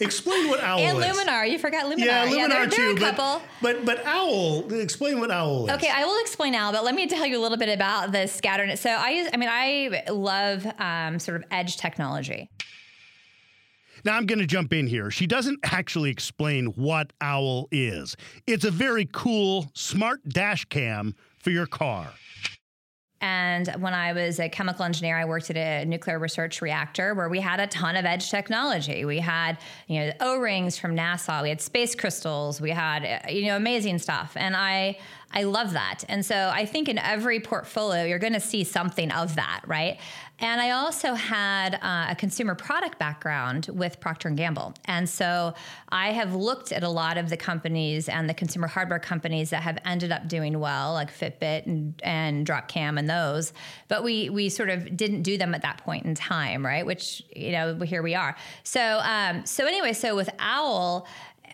explain 0.00 0.48
what 0.48 0.60
owl 0.60 0.78
and 0.78 0.98
is. 0.98 1.04
And 1.04 1.28
Luminar. 1.28 1.50
You 1.50 1.58
forgot 1.58 1.86
Luminar. 1.86 2.04
Yeah, 2.04 2.26
Luminar 2.26 2.48
there, 2.48 2.66
there 2.66 2.68
too. 2.68 2.82
are 2.82 2.90
a 2.90 2.94
but- 2.94 3.16
couple. 3.16 3.42
But, 3.60 3.84
but 3.84 4.06
owl. 4.06 4.72
Explain 4.72 5.20
what 5.20 5.30
owl 5.30 5.66
is. 5.66 5.74
Okay, 5.74 5.90
I 5.90 6.04
will 6.04 6.20
explain 6.20 6.54
owl, 6.54 6.72
but 6.72 6.84
let 6.84 6.94
me 6.94 7.06
tell 7.06 7.26
you 7.26 7.38
a 7.38 7.42
little 7.42 7.58
bit 7.58 7.68
about 7.68 8.12
the 8.12 8.26
scatter. 8.26 8.76
So 8.76 8.90
I 8.90 9.10
use, 9.10 9.28
I 9.32 9.36
mean, 9.36 9.48
I 9.50 10.04
love 10.10 10.66
um, 10.78 11.18
sort 11.18 11.36
of 11.36 11.44
edge 11.50 11.76
technology. 11.76 12.50
Now 14.04 14.16
I'm 14.16 14.26
going 14.26 14.38
to 14.38 14.46
jump 14.46 14.72
in 14.72 14.86
here. 14.86 15.10
She 15.10 15.26
doesn't 15.26 15.58
actually 15.64 16.10
explain 16.10 16.66
what 16.76 17.12
owl 17.20 17.68
is. 17.72 18.16
It's 18.46 18.64
a 18.64 18.70
very 18.70 19.08
cool, 19.12 19.70
smart 19.74 20.20
dash 20.28 20.64
cam 20.66 21.14
for 21.38 21.50
your 21.50 21.66
car. 21.66 22.08
And 23.20 23.66
when 23.80 23.94
I 23.94 24.12
was 24.12 24.38
a 24.38 24.48
chemical 24.48 24.84
engineer, 24.84 25.18
I 25.18 25.24
worked 25.24 25.50
at 25.50 25.56
a 25.56 25.84
nuclear 25.84 26.20
research 26.20 26.62
reactor 26.62 27.14
where 27.14 27.28
we 27.28 27.40
had 27.40 27.58
a 27.58 27.66
ton 27.66 27.96
of 27.96 28.04
edge 28.04 28.30
technology. 28.30 29.04
We 29.04 29.18
had, 29.18 29.58
you 29.88 30.00
know, 30.00 30.12
O-rings 30.20 30.78
from 30.78 30.96
NASA. 30.96 31.42
We 31.42 31.48
had 31.48 31.60
space 31.60 31.96
crystals. 31.96 32.60
We 32.60 32.70
had, 32.70 33.04
uh, 33.04 33.28
you 33.28 33.46
know, 33.46 33.56
amazing 33.56 33.98
stuff. 33.98 34.32
And 34.36 34.54
I, 34.54 34.98
I 35.30 35.42
love 35.42 35.72
that. 35.72 36.04
And 36.08 36.24
so 36.24 36.50
I 36.52 36.64
think 36.64 36.88
in 36.88 36.98
every 36.98 37.38
portfolio, 37.38 38.04
you're 38.04 38.18
going 38.18 38.32
to 38.32 38.40
see 38.40 38.64
something 38.64 39.10
of 39.12 39.34
that, 39.34 39.60
right? 39.66 39.98
And 40.40 40.60
I 40.60 40.70
also 40.70 41.14
had 41.14 41.74
uh, 41.82 42.06
a 42.10 42.14
consumer 42.14 42.54
product 42.54 42.98
background 42.98 43.68
with 43.72 43.98
Procter 43.98 44.30
Gamble, 44.30 44.72
and 44.84 45.08
so 45.08 45.52
I 45.88 46.12
have 46.12 46.32
looked 46.32 46.70
at 46.70 46.84
a 46.84 46.88
lot 46.88 47.18
of 47.18 47.28
the 47.28 47.36
companies 47.36 48.08
and 48.08 48.30
the 48.30 48.34
consumer 48.34 48.68
hardware 48.68 49.00
companies 49.00 49.50
that 49.50 49.62
have 49.62 49.78
ended 49.84 50.12
up 50.12 50.28
doing 50.28 50.60
well, 50.60 50.92
like 50.92 51.12
Fitbit 51.12 51.66
and, 51.66 52.00
and 52.04 52.46
Dropcam 52.46 53.00
and 53.00 53.10
those. 53.10 53.52
But 53.88 54.04
we 54.04 54.30
we 54.30 54.48
sort 54.48 54.70
of 54.70 54.96
didn't 54.96 55.22
do 55.22 55.38
them 55.38 55.56
at 55.56 55.62
that 55.62 55.78
point 55.78 56.06
in 56.06 56.14
time, 56.14 56.64
right? 56.64 56.86
Which 56.86 57.24
you 57.34 57.50
know 57.50 57.74
here 57.80 58.02
we 58.02 58.14
are. 58.14 58.36
So 58.62 59.00
um, 59.02 59.44
so 59.44 59.66
anyway, 59.66 59.92
so 59.92 60.14
with 60.14 60.30
Owl 60.38 61.08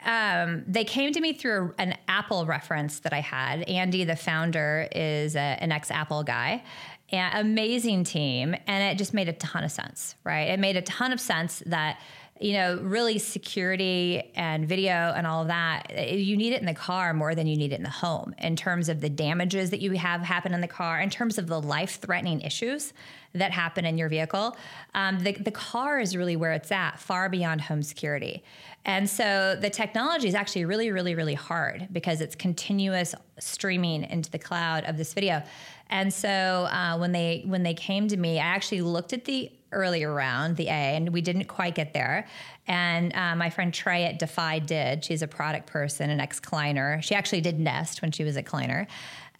um, 0.04 0.64
they 0.66 0.84
came 0.84 1.12
to 1.12 1.20
me 1.20 1.32
through 1.32 1.74
an 1.78 1.96
Apple 2.08 2.46
reference 2.46 3.00
that 3.00 3.12
I 3.12 3.20
had. 3.20 3.62
Andy, 3.62 4.04
the 4.04 4.16
founder, 4.16 4.88
is 4.92 5.36
a, 5.36 5.38
an 5.38 5.72
ex 5.72 5.90
Apple 5.90 6.22
guy. 6.22 6.62
And 7.10 7.38
amazing 7.38 8.04
team. 8.04 8.54
And 8.66 8.84
it 8.84 8.98
just 8.98 9.14
made 9.14 9.28
a 9.28 9.32
ton 9.34 9.64
of 9.64 9.70
sense, 9.70 10.14
right? 10.24 10.48
It 10.48 10.58
made 10.58 10.76
a 10.76 10.82
ton 10.82 11.12
of 11.12 11.20
sense 11.20 11.62
that, 11.66 12.00
you 12.40 12.52
know, 12.52 12.80
really 12.82 13.18
security 13.18 14.32
and 14.34 14.68
video 14.68 15.12
and 15.16 15.24
all 15.24 15.42
of 15.42 15.48
that, 15.48 15.86
eh, 15.90 16.16
you 16.16 16.36
need 16.36 16.52
it 16.52 16.60
in 16.60 16.66
the 16.66 16.74
car 16.74 17.14
more 17.14 17.34
than 17.34 17.46
you 17.46 17.56
need 17.56 17.72
it 17.72 17.76
in 17.76 17.84
the 17.84 17.88
home 17.88 18.34
in 18.38 18.56
terms 18.56 18.88
of 18.88 19.00
the 19.00 19.08
damages 19.08 19.70
that 19.70 19.80
you 19.80 19.92
have 19.92 20.20
happen 20.20 20.52
in 20.52 20.60
the 20.60 20.68
car, 20.68 21.00
in 21.00 21.10
terms 21.10 21.38
of 21.38 21.46
the 21.46 21.60
life 21.60 22.00
threatening 22.00 22.40
issues 22.40 22.92
that 23.34 23.52
happen 23.52 23.84
in 23.84 23.96
your 23.96 24.08
vehicle. 24.08 24.56
Um, 24.94 25.20
the, 25.20 25.32
the 25.32 25.52
car 25.52 26.00
is 26.00 26.16
really 26.16 26.34
where 26.34 26.52
it's 26.52 26.72
at, 26.72 26.98
far 26.98 27.28
beyond 27.28 27.60
home 27.60 27.82
security. 27.82 28.42
And 28.84 29.08
so 29.08 29.56
the 29.60 29.70
technology 29.70 30.28
is 30.28 30.34
actually 30.34 30.64
really, 30.64 30.90
really, 30.90 31.14
really 31.14 31.34
hard 31.34 31.88
because 31.92 32.20
it's 32.20 32.34
continuous 32.34 33.14
streaming 33.38 34.04
into 34.04 34.30
the 34.30 34.38
cloud 34.38 34.84
of 34.84 34.96
this 34.96 35.14
video. 35.14 35.42
And 35.88 36.12
so 36.12 36.28
uh, 36.28 36.96
when 36.98 37.12
they 37.12 37.44
when 37.46 37.62
they 37.62 37.74
came 37.74 38.08
to 38.08 38.16
me, 38.16 38.38
I 38.38 38.44
actually 38.44 38.82
looked 38.82 39.12
at 39.12 39.24
the 39.24 39.52
earlier 39.74 40.12
round, 40.12 40.56
the 40.56 40.68
A, 40.68 40.96
and 40.96 41.12
we 41.12 41.20
didn't 41.20 41.44
quite 41.44 41.74
get 41.74 41.92
there. 41.92 42.26
And 42.66 43.14
uh, 43.14 43.36
my 43.36 43.50
friend 43.50 43.72
Trae 43.72 44.08
at 44.08 44.18
Defy 44.18 44.58
did. 44.60 45.04
She's 45.04 45.22
a 45.22 45.28
product 45.28 45.66
person, 45.66 46.10
an 46.10 46.20
ex 46.20 46.40
Kleiner. 46.40 47.02
She 47.02 47.14
actually 47.14 47.42
did 47.42 47.60
Nest 47.60 48.00
when 48.00 48.12
she 48.12 48.24
was 48.24 48.36
at 48.36 48.46
Kleiner. 48.46 48.86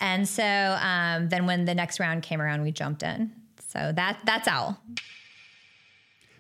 And 0.00 0.28
so 0.28 0.44
um, 0.44 1.28
then 1.28 1.46
when 1.46 1.64
the 1.64 1.74
next 1.74 2.00
round 2.00 2.22
came 2.22 2.42
around, 2.42 2.62
we 2.62 2.72
jumped 2.72 3.02
in. 3.02 3.32
So 3.68 3.92
that 3.94 4.18
that's 4.24 4.46
Owl. 4.46 4.78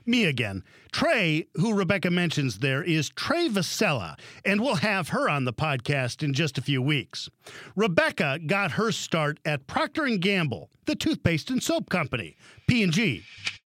Me 0.06 0.26
again. 0.26 0.62
Trae, 0.92 1.46
who 1.54 1.72
Rebecca 1.74 2.10
mentions 2.10 2.58
there, 2.58 2.82
is 2.82 3.10
Trae 3.10 3.48
Vassallo, 3.48 4.16
and 4.44 4.60
we'll 4.60 4.76
have 4.76 5.08
her 5.08 5.28
on 5.30 5.44
the 5.44 5.52
podcast 5.52 6.22
in 6.22 6.34
just 6.34 6.58
a 6.58 6.62
few 6.62 6.82
weeks. 6.82 7.30
Rebecca 7.74 8.38
got 8.46 8.72
her 8.72 8.92
start 8.92 9.40
at 9.44 9.66
Procter 9.66 10.06
& 10.06 10.18
Gamble, 10.18 10.70
the 10.84 10.94
toothpaste 10.94 11.50
and 11.50 11.62
soap 11.62 11.88
company, 11.88 12.36
P&G. 12.68 13.22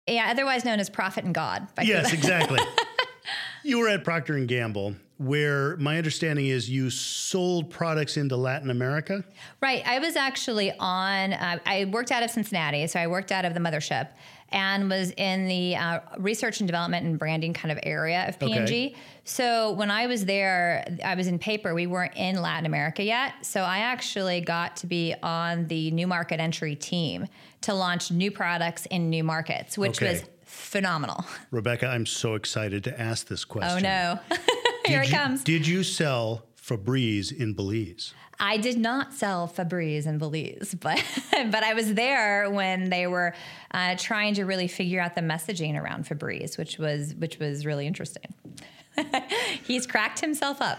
Yeah, 0.08 0.28
otherwise 0.30 0.64
known 0.64 0.80
as 0.80 0.90
Prophet 0.90 1.24
and 1.24 1.34
God. 1.34 1.68
by 1.74 1.82
Yes, 1.82 2.12
exactly. 2.14 2.60
you 3.62 3.78
were 3.78 3.88
at 3.88 4.04
Procter 4.04 4.38
& 4.38 4.46
Gamble, 4.46 4.94
where 5.18 5.76
my 5.76 5.98
understanding 5.98 6.46
is 6.46 6.70
you 6.70 6.90
sold 6.90 7.70
products 7.70 8.16
into 8.16 8.36
Latin 8.36 8.70
America. 8.70 9.24
Right. 9.60 9.82
I 9.86 9.98
was 9.98 10.16
actually 10.16 10.72
on, 10.78 11.32
uh, 11.32 11.58
I 11.66 11.86
worked 11.86 12.12
out 12.12 12.22
of 12.22 12.30
Cincinnati, 12.30 12.86
so 12.86 12.98
I 13.00 13.06
worked 13.06 13.32
out 13.32 13.44
of 13.44 13.54
the 13.54 13.60
mothership 13.60 14.08
and 14.50 14.88
was 14.88 15.10
in 15.12 15.46
the 15.46 15.76
uh, 15.76 16.00
research 16.16 16.60
and 16.60 16.66
development 16.66 17.04
and 17.04 17.18
branding 17.18 17.52
kind 17.52 17.70
of 17.70 17.78
area 17.82 18.26
of 18.28 18.38
P&G. 18.38 18.62
Okay. 18.62 18.94
So 19.24 19.72
when 19.72 19.90
I 19.90 20.06
was 20.06 20.24
there, 20.24 20.86
I 21.04 21.14
was 21.14 21.26
in 21.26 21.38
paper. 21.38 21.74
We 21.74 21.86
weren't 21.86 22.16
in 22.16 22.40
Latin 22.40 22.64
America 22.64 23.02
yet. 23.02 23.34
So 23.42 23.60
I 23.60 23.78
actually 23.78 24.40
got 24.40 24.76
to 24.76 24.86
be 24.86 25.14
on 25.22 25.66
the 25.66 25.90
new 25.90 26.06
market 26.06 26.40
entry 26.40 26.74
team 26.76 27.26
to 27.62 27.74
launch 27.74 28.10
new 28.10 28.30
products 28.30 28.86
in 28.86 29.10
new 29.10 29.24
markets, 29.24 29.76
which 29.78 30.00
Okay. 30.02 30.12
was 30.12 30.24
phenomenal. 30.44 31.24
Rebecca, 31.50 31.86
I'm 31.86 32.06
so 32.06 32.34
excited 32.34 32.84
to 32.84 33.00
ask 33.00 33.26
this 33.26 33.44
question. 33.44 33.84
Oh 33.84 33.88
no. 33.88 34.36
Here 34.86 35.00
Did 35.02 35.08
it 35.08 35.12
you- 35.12 35.16
comes. 35.18 35.44
Did 35.44 35.66
you 35.66 35.82
sell 35.82 36.44
Febreze 36.60 37.32
in 37.36 37.52
Belize? 37.54 38.14
I 38.40 38.56
did 38.56 38.78
not 38.78 39.12
sell 39.12 39.48
Febreze 39.48 40.06
in 40.06 40.18
Belize, 40.18 40.76
but 40.80 41.02
but 41.50 41.64
I 41.64 41.74
was 41.74 41.94
there 41.94 42.48
when 42.48 42.88
they 42.88 43.06
were 43.08 43.34
uh, 43.72 43.96
trying 43.98 44.34
to 44.34 44.44
really 44.44 44.68
figure 44.68 45.00
out 45.00 45.16
the 45.16 45.20
messaging 45.22 45.76
around 45.76 46.04
Febreze, 46.06 46.56
which 46.56 46.78
was 46.78 47.14
which 47.16 47.38
was 47.40 47.66
really 47.66 47.86
interesting. 47.88 48.32
He's 49.64 49.86
cracked 49.88 50.20
himself 50.20 50.60
up. 50.62 50.78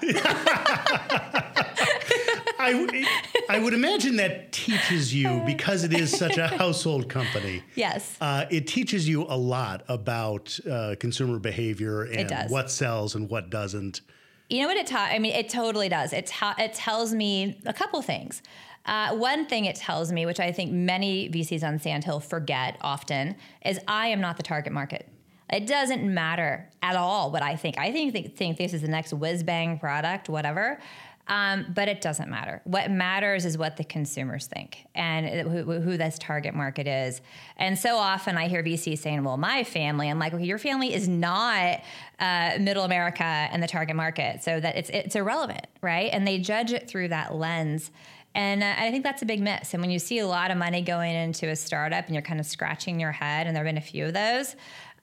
I, 2.62 3.06
I 3.50 3.60
would 3.60 3.74
imagine 3.74 4.18
that 4.18 4.49
teaches 4.70 5.14
you 5.14 5.42
because 5.46 5.84
it 5.84 5.94
is 5.94 6.16
such 6.16 6.38
a 6.38 6.48
household 6.62 7.10
company. 7.10 7.64
yes. 7.76 8.18
Uh, 8.22 8.46
it 8.50 8.68
teaches 8.68 9.08
you 9.08 9.24
a 9.24 9.38
lot 9.38 9.84
about 9.88 10.60
uh, 10.70 10.96
consumer 11.00 11.40
behavior 11.40 12.04
and 12.04 12.50
what 12.50 12.70
sells 12.70 13.16
and 13.16 13.30
what 13.30 13.50
doesn't. 13.50 14.02
You 14.50 14.62
know 14.64 14.68
what 14.68 14.78
it 14.78 14.88
taught? 14.88 15.12
I 15.12 15.20
mean, 15.20 15.34
it 15.34 15.50
totally 15.50 15.90
does. 15.90 16.12
It, 16.12 16.26
ta- 16.26 16.56
it 16.58 16.74
tells 16.74 17.14
me 17.14 17.62
a 17.66 17.74
couple 17.74 18.02
things. 18.02 18.42
Uh, 18.86 19.16
one 19.16 19.46
thing 19.46 19.66
it 19.66 19.76
tells 19.76 20.12
me, 20.12 20.26
which 20.26 20.40
I 20.40 20.52
think 20.52 20.72
many 20.72 21.30
VCs 21.30 21.64
on 21.64 21.78
Sandhill 21.78 22.20
forget 22.20 22.78
often, 22.82 23.36
is 23.64 23.80
I 23.88 24.08
am 24.08 24.22
not 24.22 24.38
the 24.38 24.44
target 24.44 24.74
market. 24.74 25.08
It 25.52 25.66
doesn't 25.66 26.04
matter 26.04 26.70
at 26.82 26.96
all 26.96 27.32
what 27.32 27.42
I 27.42 27.56
think. 27.56 27.78
I 27.78 27.92
think 27.92 28.36
think 28.38 28.58
this 28.58 28.74
is 28.74 28.82
the 28.82 28.88
next 28.88 29.14
whiz 29.14 29.44
bang 29.44 29.80
product, 29.80 30.30
whatever. 30.30 30.80
Um, 31.30 31.68
but 31.76 31.88
it 31.88 32.02
doesn't 32.02 32.28
matter. 32.28 32.60
What 32.64 32.90
matters 32.90 33.46
is 33.46 33.56
what 33.56 33.78
the 33.78 33.84
consumers 33.84 34.48
think 34.48 34.88
and 34.96 35.48
who, 35.48 35.80
who 35.80 35.96
this 35.96 36.18
target 36.18 36.56
market 36.56 36.88
is. 36.88 37.22
And 37.56 37.78
so 37.78 37.98
often 37.98 38.36
I 38.36 38.48
hear 38.48 38.64
VCs 38.64 38.98
saying, 38.98 39.24
"Well, 39.24 39.38
my 39.38 39.64
family." 39.64 40.10
I'm 40.10 40.18
like, 40.18 40.34
"Okay, 40.34 40.44
your 40.44 40.58
family 40.58 40.92
is 40.92 41.08
not 41.08 41.82
uh, 42.20 42.58
Middle 42.60 42.84
America 42.84 43.24
and 43.24 43.62
the 43.62 43.68
target 43.68 43.96
market, 43.96 44.44
so 44.44 44.60
that 44.60 44.76
it's 44.76 44.90
it's 44.90 45.16
irrelevant, 45.16 45.68
right?" 45.82 46.10
And 46.12 46.28
they 46.28 46.40
judge 46.40 46.74
it 46.74 46.88
through 46.88 47.10
that 47.10 47.36
lens. 47.36 47.92
And 48.36 48.64
uh, 48.64 48.74
I 48.78 48.92
think 48.92 49.04
that's 49.04 49.22
a 49.22 49.26
big 49.26 49.42
miss. 49.42 49.74
And 49.74 49.82
when 49.82 49.90
you 49.90 50.00
see 50.00 50.20
a 50.20 50.28
lot 50.28 50.52
of 50.52 50.58
money 50.58 50.82
going 50.82 51.16
into 51.16 51.50
a 51.50 51.56
startup 51.56 52.06
and 52.06 52.14
you're 52.14 52.22
kind 52.22 52.40
of 52.40 52.46
scratching 52.46 53.00
your 53.00 53.12
head, 53.12 53.48
and 53.48 53.56
there 53.56 53.64
have 53.64 53.70
been 53.70 53.78
a 53.78 53.86
few 53.86 54.06
of 54.06 54.14
those, 54.14 54.56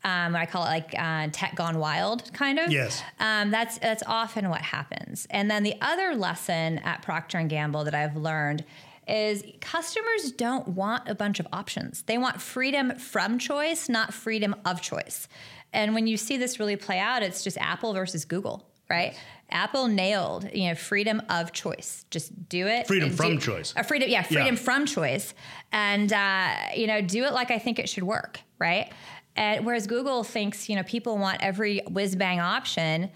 um, 0.07 0.37
I 0.37 0.47
call 0.47 0.63
it 0.65 0.69
like 0.69 0.95
uh, 0.97 1.29
tech 1.33 1.55
gone 1.57 1.79
wild, 1.79 2.33
kind 2.33 2.59
of. 2.59 2.71
Yes. 2.71 3.03
Um, 3.19 3.51
that's 3.51 3.79
that's 3.79 4.03
often 4.07 4.49
what 4.49 4.63
happens. 4.63 5.27
And 5.31 5.51
then 5.51 5.63
the 5.65 5.75
other 5.81 6.15
lesson 6.15 6.79
at 6.79 7.03
Procter 7.03 7.39
and 7.39 7.51
Gamble 7.51 7.85
that 7.85 7.95
I've 7.95 8.17
learned 8.17 8.65
is 9.09 9.43
customers 9.61 10.33
don't 10.33 10.69
want 10.69 11.09
a 11.09 11.15
bunch 11.15 11.41
of 11.41 11.47
options. 11.53 12.03
They 12.03 12.19
want 12.19 12.41
freedom 12.41 12.97
from 12.99 13.39
choice, 13.39 13.89
not 13.89 14.15
freedom 14.15 14.55
of 14.65 14.81
choice. 14.81 15.29
And 15.73 15.95
when 15.95 16.07
you 16.07 16.17
see 16.17 16.37
this 16.37 16.59
really 16.59 16.77
play 16.77 16.99
out, 16.99 17.23
it's 17.23 17.45
just 17.45 17.59
Apple 17.59 17.93
versus 17.93 18.25
Google, 18.25 18.67
right? 18.89 19.15
Apple 19.51 19.87
nailed, 19.87 20.49
you 20.53 20.69
know, 20.69 20.75
freedom 20.75 21.23
of 21.29 21.53
choice. 21.53 22.05
Just 22.11 22.49
do 22.49 22.67
it. 22.67 22.87
Freedom 22.89 23.11
from 23.11 23.35
do- 23.35 23.39
choice. 23.41 23.75
Uh, 23.77 23.83
freedom, 23.83 24.09
yeah, 24.09 24.23
freedom 24.23 24.55
Yeah. 24.57 24.61
from 24.61 24.87
choice, 24.87 25.35
and 25.73 26.13
uh, 26.13 26.49
you 26.75 26.87
know, 26.89 27.01
do 27.01 27.25
it 27.25 27.33
like 27.33 27.51
I 27.53 27.59
think 27.61 27.79
it 27.79 27.89
should 27.89 28.03
work, 28.05 28.41
right? 28.59 28.91
And 29.37 29.65
whereas 29.65 29.87
Google 29.87 30.25
thinks, 30.25 30.69
you 30.69 30.77
know, 30.77 30.83
people 30.83 31.19
want 31.19 31.39
every 31.43 31.83
whiz 31.89 32.17
bang 32.17 32.41
option, 32.41 33.11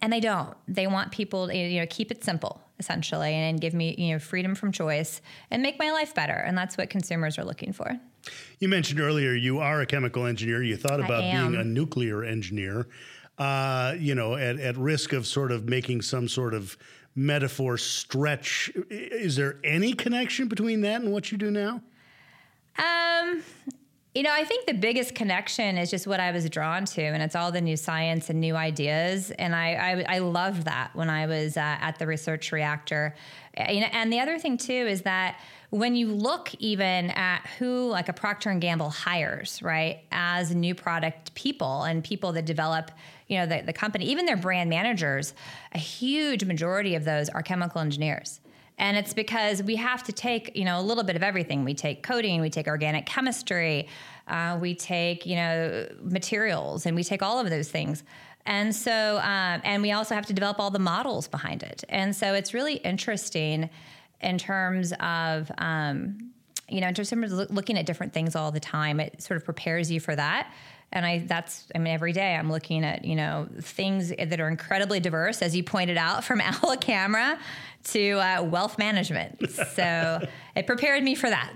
and 0.00 0.12
they 0.12 0.20
don't. 0.20 0.56
They 0.68 0.86
want 0.86 1.10
people, 1.12 1.48
to, 1.48 1.56
you 1.56 1.80
know, 1.80 1.86
keep 1.88 2.10
it 2.10 2.22
simple 2.22 2.60
essentially, 2.78 3.32
and 3.32 3.60
give 3.60 3.74
me, 3.74 3.94
you 3.96 4.12
know, 4.12 4.18
freedom 4.18 4.54
from 4.54 4.72
choice 4.72 5.20
and 5.50 5.62
make 5.62 5.78
my 5.78 5.92
life 5.92 6.14
better. 6.14 6.32
And 6.32 6.58
that's 6.58 6.76
what 6.76 6.90
consumers 6.90 7.38
are 7.38 7.44
looking 7.44 7.72
for. 7.72 7.98
You 8.58 8.68
mentioned 8.68 9.00
earlier 9.00 9.34
you 9.34 9.60
are 9.60 9.80
a 9.80 9.86
chemical 9.86 10.26
engineer. 10.26 10.62
You 10.62 10.76
thought 10.76 11.00
about 11.00 11.20
being 11.22 11.54
a 11.54 11.64
nuclear 11.64 12.24
engineer. 12.24 12.88
Uh, 13.38 13.94
you 13.98 14.14
know, 14.14 14.36
at, 14.36 14.58
at 14.60 14.76
risk 14.76 15.12
of 15.12 15.26
sort 15.26 15.52
of 15.52 15.68
making 15.68 16.02
some 16.02 16.28
sort 16.28 16.54
of 16.54 16.76
metaphor 17.14 17.78
stretch. 17.78 18.70
Is 18.90 19.36
there 19.36 19.58
any 19.64 19.94
connection 19.94 20.48
between 20.48 20.82
that 20.82 21.00
and 21.02 21.12
what 21.12 21.32
you 21.32 21.38
do 21.38 21.50
now? 21.50 21.80
Um, 22.78 23.42
You 24.14 24.22
know, 24.22 24.30
I 24.30 24.44
think 24.44 24.66
the 24.66 24.74
biggest 24.74 25.14
connection 25.14 25.78
is 25.78 25.90
just 25.90 26.06
what 26.06 26.20
I 26.20 26.32
was 26.32 26.48
drawn 26.50 26.84
to, 26.84 27.02
and 27.02 27.22
it's 27.22 27.34
all 27.34 27.50
the 27.50 27.62
new 27.62 27.78
science 27.78 28.28
and 28.28 28.42
new 28.42 28.54
ideas. 28.54 29.30
And 29.30 29.54
I, 29.56 29.72
I, 29.72 30.16
I 30.16 30.18
loved 30.18 30.66
that 30.66 30.90
when 30.92 31.08
I 31.08 31.24
was 31.24 31.56
uh, 31.56 31.60
at 31.60 31.98
the 31.98 32.06
research 32.06 32.52
reactor. 32.52 33.14
And 33.54 34.12
the 34.12 34.20
other 34.20 34.38
thing 34.38 34.58
too 34.58 34.72
is 34.72 35.02
that 35.02 35.40
when 35.70 35.96
you 35.96 36.08
look 36.08 36.54
even 36.58 37.08
at 37.12 37.46
who 37.58 37.88
like 37.88 38.10
a 38.10 38.12
Procter 38.12 38.50
and 38.50 38.60
Gamble 38.60 38.90
hires, 38.90 39.62
right, 39.62 40.00
as 40.12 40.54
new 40.54 40.74
product 40.74 41.34
people 41.34 41.84
and 41.84 42.04
people 42.04 42.32
that 42.32 42.44
develop, 42.44 42.90
you 43.28 43.38
know, 43.38 43.46
the, 43.46 43.62
the 43.64 43.72
company, 43.72 44.04
even 44.04 44.26
their 44.26 44.36
brand 44.36 44.68
managers, 44.68 45.32
a 45.72 45.78
huge 45.78 46.44
majority 46.44 46.96
of 46.96 47.06
those 47.06 47.30
are 47.30 47.40
chemical 47.40 47.80
engineers. 47.80 48.41
And 48.78 48.96
it's 48.96 49.14
because 49.14 49.62
we 49.62 49.76
have 49.76 50.02
to 50.04 50.12
take, 50.12 50.56
you 50.56 50.64
know, 50.64 50.80
a 50.80 50.82
little 50.82 51.04
bit 51.04 51.16
of 51.16 51.22
everything. 51.22 51.64
We 51.64 51.74
take 51.74 52.02
coding, 52.02 52.40
we 52.40 52.50
take 52.50 52.66
organic 52.66 53.06
chemistry, 53.06 53.88
uh, 54.28 54.58
we 54.60 54.74
take, 54.74 55.26
you 55.26 55.36
know, 55.36 55.86
materials, 56.02 56.86
and 56.86 56.96
we 56.96 57.04
take 57.04 57.22
all 57.22 57.38
of 57.38 57.50
those 57.50 57.68
things. 57.68 58.02
And 58.44 58.74
so, 58.74 59.18
um, 59.18 59.60
and 59.64 59.82
we 59.82 59.92
also 59.92 60.14
have 60.14 60.26
to 60.26 60.32
develop 60.32 60.58
all 60.58 60.70
the 60.70 60.78
models 60.78 61.28
behind 61.28 61.62
it. 61.62 61.84
And 61.88 62.14
so 62.14 62.34
it's 62.34 62.52
really 62.52 62.74
interesting 62.76 63.70
in 64.20 64.38
terms 64.38 64.92
of, 64.98 65.50
um, 65.58 66.32
you 66.68 66.80
know, 66.80 66.88
in 66.88 66.94
terms 66.94 67.12
of 67.12 67.50
looking 67.50 67.78
at 67.78 67.86
different 67.86 68.12
things 68.12 68.34
all 68.34 68.50
the 68.50 68.60
time. 68.60 68.98
It 68.98 69.22
sort 69.22 69.36
of 69.36 69.44
prepares 69.44 69.90
you 69.90 70.00
for 70.00 70.16
that 70.16 70.52
and 70.92 71.06
I 71.06 71.18
that's 71.20 71.66
I 71.74 71.78
mean 71.78 71.92
every 71.92 72.12
day 72.12 72.34
I'm 72.34 72.50
looking 72.50 72.84
at 72.84 73.04
you 73.04 73.16
know 73.16 73.48
things 73.60 74.10
that 74.10 74.40
are 74.40 74.48
incredibly 74.48 75.00
diverse 75.00 75.42
as 75.42 75.56
you 75.56 75.64
pointed 75.64 75.96
out 75.96 76.24
from 76.24 76.40
Owl 76.62 76.76
Camera 76.76 77.38
to 77.84 78.12
uh, 78.12 78.42
wealth 78.42 78.78
management. 78.78 79.50
So 79.50 80.20
it 80.56 80.66
prepared 80.66 81.02
me 81.02 81.14
for 81.14 81.28
that. 81.28 81.52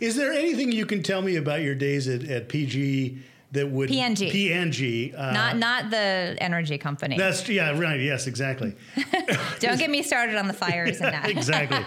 Is 0.00 0.16
there 0.16 0.32
anything 0.32 0.72
you 0.72 0.86
can 0.86 1.02
tell 1.02 1.20
me 1.20 1.36
about 1.36 1.60
your 1.60 1.74
days 1.74 2.08
at, 2.08 2.24
at 2.24 2.48
PG? 2.48 3.22
That 3.52 3.70
would 3.70 3.88
PNG, 3.88 4.30
PNG, 4.30 5.18
uh, 5.18 5.32
not 5.32 5.56
not 5.56 5.88
the 5.88 6.36
energy 6.38 6.76
company. 6.76 7.16
That's 7.16 7.48
yeah, 7.48 7.70
right. 7.78 7.98
Yes, 7.98 8.26
exactly. 8.26 8.76
Don't 9.60 9.78
get 9.78 9.88
me 9.88 10.02
started 10.02 10.36
on 10.36 10.48
the 10.48 10.52
fires 10.52 11.00
and 11.00 11.14
that. 11.14 11.30
exactly. 11.30 11.82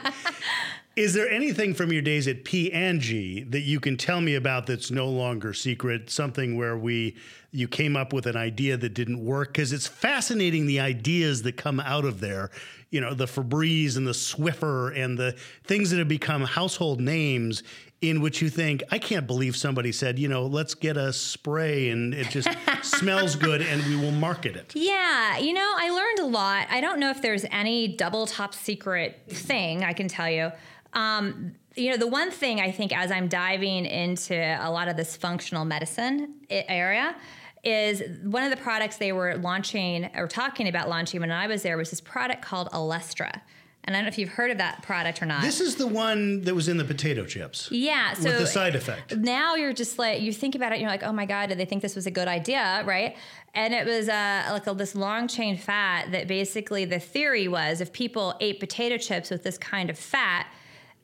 Is 0.97 1.13
there 1.13 1.29
anything 1.29 1.73
from 1.73 1.93
your 1.93 2.01
days 2.01 2.27
at 2.27 2.43
P&G 2.43 3.43
that 3.43 3.61
you 3.61 3.79
can 3.79 3.95
tell 3.95 4.19
me 4.19 4.35
about 4.35 4.67
that's 4.67 4.91
no 4.91 5.07
longer 5.07 5.53
secret? 5.53 6.09
Something 6.09 6.57
where 6.57 6.77
we 6.77 7.15
you 7.51 7.67
came 7.67 7.95
up 7.95 8.11
with 8.11 8.25
an 8.25 8.35
idea 8.35 8.75
that 8.75 8.93
didn't 8.93 9.23
work 9.23 9.49
because 9.49 9.71
it's 9.71 9.87
fascinating 9.87 10.65
the 10.65 10.79
ideas 10.81 11.43
that 11.43 11.55
come 11.55 11.79
out 11.79 12.03
of 12.03 12.19
there. 12.19 12.49
You 12.89 12.99
know, 12.99 13.13
the 13.13 13.25
Febreze 13.25 13.95
and 13.95 14.05
the 14.05 14.11
Swiffer 14.11 14.97
and 14.97 15.17
the 15.17 15.33
things 15.63 15.91
that 15.91 15.99
have 15.99 16.09
become 16.09 16.43
household 16.43 16.99
names 16.99 17.63
in 18.01 18.19
which 18.19 18.41
you 18.41 18.49
think, 18.49 18.83
I 18.91 18.97
can't 18.97 19.27
believe 19.27 19.55
somebody 19.55 19.91
said, 19.91 20.17
you 20.17 20.27
know, 20.27 20.45
let's 20.45 20.73
get 20.73 20.97
a 20.97 21.13
spray 21.13 21.89
and 21.89 22.13
it 22.13 22.29
just 22.29 22.49
smells 22.81 23.35
good 23.35 23.61
and 23.61 23.81
we 23.83 23.95
will 23.95 24.11
market 24.11 24.55
it. 24.55 24.73
Yeah, 24.75 25.37
you 25.37 25.53
know, 25.53 25.73
I 25.77 25.89
learned 25.89 26.19
a 26.19 26.25
lot. 26.25 26.67
I 26.69 26.81
don't 26.81 26.99
know 26.99 27.11
if 27.11 27.21
there's 27.21 27.45
any 27.51 27.87
double 27.87 28.25
top 28.25 28.53
secret 28.53 29.21
thing 29.29 29.83
I 29.83 29.93
can 29.93 30.07
tell 30.07 30.29
you. 30.29 30.51
Um, 30.93 31.53
you 31.75 31.89
know, 31.89 31.97
the 31.97 32.07
one 32.07 32.31
thing 32.31 32.59
I 32.59 32.71
think 32.71 32.95
as 32.95 33.11
I'm 33.11 33.27
diving 33.27 33.85
into 33.85 34.35
a 34.35 34.69
lot 34.69 34.87
of 34.87 34.97
this 34.97 35.15
functional 35.15 35.63
medicine 35.63 36.33
area 36.49 37.15
is 37.63 38.01
one 38.23 38.43
of 38.43 38.49
the 38.49 38.57
products 38.57 38.97
they 38.97 39.11
were 39.11 39.37
launching 39.37 40.09
or 40.15 40.27
talking 40.27 40.67
about 40.67 40.89
launching 40.89 41.21
when 41.21 41.31
I 41.31 41.47
was 41.47 41.63
there 41.63 41.77
was 41.77 41.89
this 41.89 42.01
product 42.01 42.41
called 42.41 42.69
Olestra. 42.71 43.41
And 43.83 43.95
I 43.95 43.99
don't 43.99 44.05
know 44.05 44.09
if 44.09 44.19
you've 44.19 44.29
heard 44.29 44.51
of 44.51 44.59
that 44.59 44.83
product 44.83 45.23
or 45.23 45.25
not. 45.25 45.41
This 45.41 45.59
is 45.59 45.75
the 45.75 45.87
one 45.87 46.41
that 46.41 46.53
was 46.53 46.67
in 46.67 46.77
the 46.77 46.83
potato 46.83 47.25
chips. 47.25 47.67
Yeah. 47.71 48.13
So 48.13 48.29
with 48.29 48.39
the 48.39 48.47
side 48.47 48.75
effect. 48.75 49.15
Now 49.17 49.55
you're 49.55 49.73
just 49.73 49.97
like 49.97 50.21
you 50.21 50.33
think 50.33 50.53
about 50.53 50.71
it, 50.71 50.79
you're 50.79 50.89
like, 50.89 51.03
oh 51.03 51.11
my 51.11 51.25
god, 51.25 51.49
did 51.49 51.57
they 51.57 51.65
think 51.65 51.81
this 51.81 51.95
was 51.95 52.05
a 52.05 52.11
good 52.11 52.27
idea, 52.27 52.83
right? 52.85 53.15
And 53.55 53.73
it 53.73 53.85
was 53.87 54.07
uh, 54.07 54.49
like 54.51 54.67
a, 54.67 54.73
this 54.73 54.93
long 54.93 55.27
chain 55.27 55.57
fat 55.57 56.11
that 56.11 56.27
basically 56.27 56.85
the 56.85 56.99
theory 56.99 57.47
was 57.47 57.81
if 57.81 57.91
people 57.91 58.35
ate 58.39 58.59
potato 58.59 58.97
chips 58.97 59.31
with 59.31 59.43
this 59.43 59.57
kind 59.57 59.89
of 59.89 59.97
fat, 59.97 60.47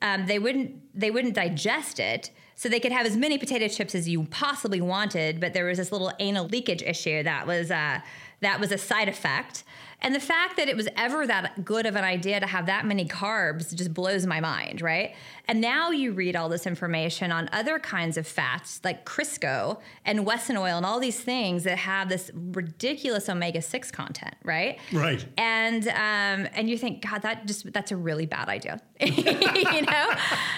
um, 0.01 0.25
they 0.25 0.39
wouldn't 0.39 0.75
they 0.99 1.11
wouldn't 1.11 1.33
digest 1.33 1.99
it. 1.99 2.31
So 2.55 2.69
they 2.69 2.79
could 2.79 2.91
have 2.91 3.05
as 3.05 3.15
many 3.15 3.37
potato 3.37 3.67
chips 3.67 3.93
as 3.93 4.09
you 4.09 4.23
possibly 4.23 4.81
wanted 4.81 5.39
but 5.39 5.53
there 5.53 5.65
was 5.65 5.77
this 5.77 5.91
little 5.91 6.11
anal 6.17 6.47
leakage 6.47 6.81
issue 6.81 7.21
that 7.21 7.45
was 7.45 7.69
uh, 7.69 7.99
that 8.41 8.59
was 8.59 8.71
a 8.71 8.77
side 8.77 9.09
effect 9.09 9.63
and 9.99 10.13
the 10.13 10.19
fact 10.19 10.57
that 10.57 10.69
it 10.69 10.75
was 10.75 10.87
ever 10.95 11.25
that 11.25 11.65
good 11.65 11.87
of 11.87 11.95
an 11.95 12.03
idea 12.03 12.39
to 12.39 12.45
have 12.45 12.67
that 12.67 12.85
many 12.85 13.05
carbs 13.05 13.73
just 13.73 13.95
blows 13.95 14.27
my 14.27 14.39
mind, 14.39 14.79
right? 14.79 15.15
And 15.47 15.59
now 15.59 15.89
you 15.89 16.11
read 16.11 16.35
all 16.35 16.49
this 16.49 16.67
information 16.67 17.31
on 17.31 17.49
other 17.51 17.79
kinds 17.79 18.15
of 18.15 18.27
fats 18.27 18.79
like 18.83 19.05
Crisco 19.05 19.79
and 20.05 20.23
Wesson 20.23 20.55
oil 20.55 20.77
and 20.77 20.85
all 20.85 20.99
these 20.99 21.19
things 21.19 21.63
that 21.63 21.79
have 21.79 22.09
this 22.09 22.29
ridiculous 22.35 23.27
omega 23.27 23.61
six 23.61 23.89
content, 23.89 24.35
right? 24.43 24.77
Right. 24.91 25.25
And 25.35 25.87
um, 25.87 26.47
and 26.53 26.69
you 26.69 26.77
think, 26.77 27.01
God, 27.01 27.23
that 27.23 27.47
just 27.47 27.71
that's 27.73 27.91
a 27.91 27.97
really 27.97 28.27
bad 28.27 28.49
idea, 28.49 28.79
you 29.01 29.81
know. 29.81 30.13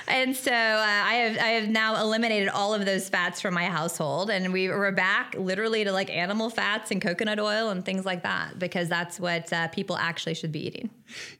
and 0.08 0.36
so 0.36 0.52
uh, 0.52 0.56
I 0.56 1.14
have 1.14 1.38
I 1.38 1.50
have 1.50 1.70
now 1.70 2.02
eliminated 2.02 2.50
all 2.50 2.74
of 2.74 2.86
those 2.86 3.08
fats 3.08 3.40
from 3.40 3.54
my 3.54 3.66
household, 3.66 4.30
and 4.30 4.52
we 4.52 4.68
were 4.68 4.92
back 4.92 5.36
literally 5.38 5.86
to 5.86 5.94
like 5.94 6.10
animal 6.10 6.50
fats 6.50 6.92
and 6.92 7.02
coconut 7.02 7.40
oil 7.40 7.70
and 7.70 7.86
things 7.86 8.06
like 8.06 8.24
that 8.24 8.60
because 8.60 8.90
that's 8.90 9.20
what 9.20 9.29
what 9.30 9.54
uh, 9.54 9.68
people 9.70 9.98
actually 9.98 10.34
should 10.34 10.52
be 10.52 10.66
eating. 10.66 10.90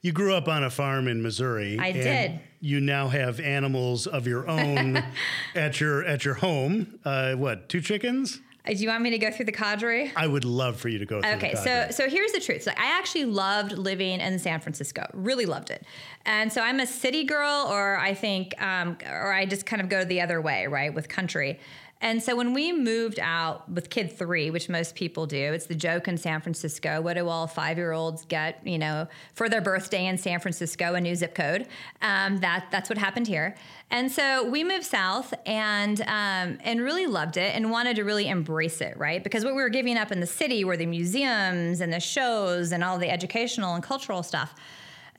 You 0.02 0.12
grew 0.12 0.34
up 0.34 0.48
on 0.48 0.64
a 0.64 0.70
farm 0.70 1.08
in 1.08 1.22
Missouri. 1.22 1.78
I 1.78 1.92
did. 1.92 2.40
You 2.60 2.80
now 2.80 3.08
have 3.08 3.40
animals 3.40 4.06
of 4.06 4.26
your 4.26 4.48
own 4.48 5.02
at 5.54 5.80
your 5.80 6.04
at 6.04 6.24
your 6.24 6.34
home. 6.34 6.98
Uh, 7.04 7.34
what? 7.34 7.68
Two 7.68 7.80
chickens? 7.80 8.40
Uh, 8.66 8.72
do 8.72 8.76
you 8.76 8.88
want 8.88 9.02
me 9.02 9.10
to 9.10 9.18
go 9.18 9.30
through 9.30 9.46
the 9.46 9.52
cadre? 9.52 10.12
I 10.14 10.26
would 10.26 10.44
love 10.44 10.78
for 10.78 10.88
you 10.88 10.98
to 10.98 11.06
go 11.06 11.22
through 11.22 11.30
okay, 11.32 11.54
so 11.54 11.88
so 11.90 12.08
here's 12.08 12.32
the 12.32 12.40
truth. 12.40 12.62
So 12.62 12.70
I 12.72 12.98
actually 12.98 13.24
loved 13.24 13.72
living 13.72 14.20
in 14.20 14.38
San 14.38 14.60
Francisco. 14.60 15.10
Really 15.14 15.46
loved 15.46 15.70
it. 15.70 15.84
And 16.26 16.52
so 16.52 16.60
I'm 16.60 16.78
a 16.80 16.86
city 16.86 17.24
girl 17.24 17.66
or 17.70 17.98
I 17.98 18.14
think 18.14 18.60
um, 18.62 18.98
or 19.08 19.32
I 19.32 19.46
just 19.46 19.66
kind 19.66 19.82
of 19.82 19.88
go 19.88 20.04
the 20.04 20.20
other 20.20 20.40
way, 20.40 20.66
right, 20.66 20.92
with 20.94 21.08
country. 21.08 21.58
And 22.02 22.22
so 22.22 22.34
when 22.34 22.54
we 22.54 22.72
moved 22.72 23.18
out 23.20 23.70
with 23.70 23.90
kid 23.90 24.16
three, 24.16 24.50
which 24.50 24.70
most 24.70 24.94
people 24.94 25.26
do, 25.26 25.52
it's 25.52 25.66
the 25.66 25.74
joke 25.74 26.08
in 26.08 26.16
San 26.16 26.40
Francisco. 26.40 27.02
What 27.02 27.14
do 27.14 27.28
all 27.28 27.46
five 27.46 27.76
year 27.76 27.92
olds 27.92 28.24
get, 28.24 28.66
you 28.66 28.78
know, 28.78 29.06
for 29.34 29.50
their 29.50 29.60
birthday 29.60 30.06
in 30.06 30.16
San 30.16 30.40
Francisco, 30.40 30.94
a 30.94 31.00
new 31.00 31.14
zip 31.14 31.34
code? 31.34 31.66
Um, 32.00 32.38
that 32.38 32.68
that's 32.70 32.88
what 32.88 32.96
happened 32.96 33.26
here. 33.26 33.54
And 33.90 34.10
so 34.10 34.48
we 34.48 34.64
moved 34.64 34.84
south 34.84 35.34
and 35.44 36.00
um, 36.02 36.58
and 36.64 36.80
really 36.80 37.06
loved 37.06 37.36
it 37.36 37.54
and 37.54 37.70
wanted 37.70 37.96
to 37.96 38.04
really 38.04 38.28
embrace 38.28 38.80
it, 38.80 38.96
right? 38.96 39.22
Because 39.22 39.44
what 39.44 39.54
we 39.54 39.62
were 39.62 39.68
giving 39.68 39.98
up 39.98 40.10
in 40.10 40.20
the 40.20 40.26
city 40.26 40.64
were 40.64 40.78
the 40.78 40.86
museums 40.86 41.82
and 41.82 41.92
the 41.92 42.00
shows 42.00 42.72
and 42.72 42.82
all 42.82 42.96
the 42.98 43.10
educational 43.10 43.74
and 43.74 43.84
cultural 43.84 44.22
stuff. 44.22 44.54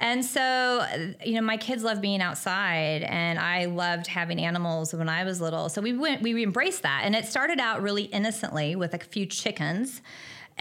And 0.02 0.26
so, 0.26 0.42
uh, 0.42 1.14
you 1.24 1.36
know, 1.36 1.42
my 1.42 1.58
kids 1.58 1.84
love 1.84 2.02
being 2.02 2.22
outside 2.22 3.04
and 3.04 3.38
I 3.38 3.66
loved 3.66 4.08
having 4.08 4.40
animals 4.40 4.94
when 4.96 5.08
I 5.08 5.24
was 5.24 5.40
little. 5.40 5.70
So 5.70 5.80
we 5.80 5.94
went, 5.94 6.24
we 6.24 6.42
embraced 6.42 6.82
that. 6.82 7.04
And 7.04 7.16
it 7.16 7.26
started 7.26 7.60
out 7.60 7.84
really 7.84 8.06
innocently 8.06 8.76
with 8.76 8.96
a 8.96 8.98
few 8.98 9.28
chickens 9.28 10.02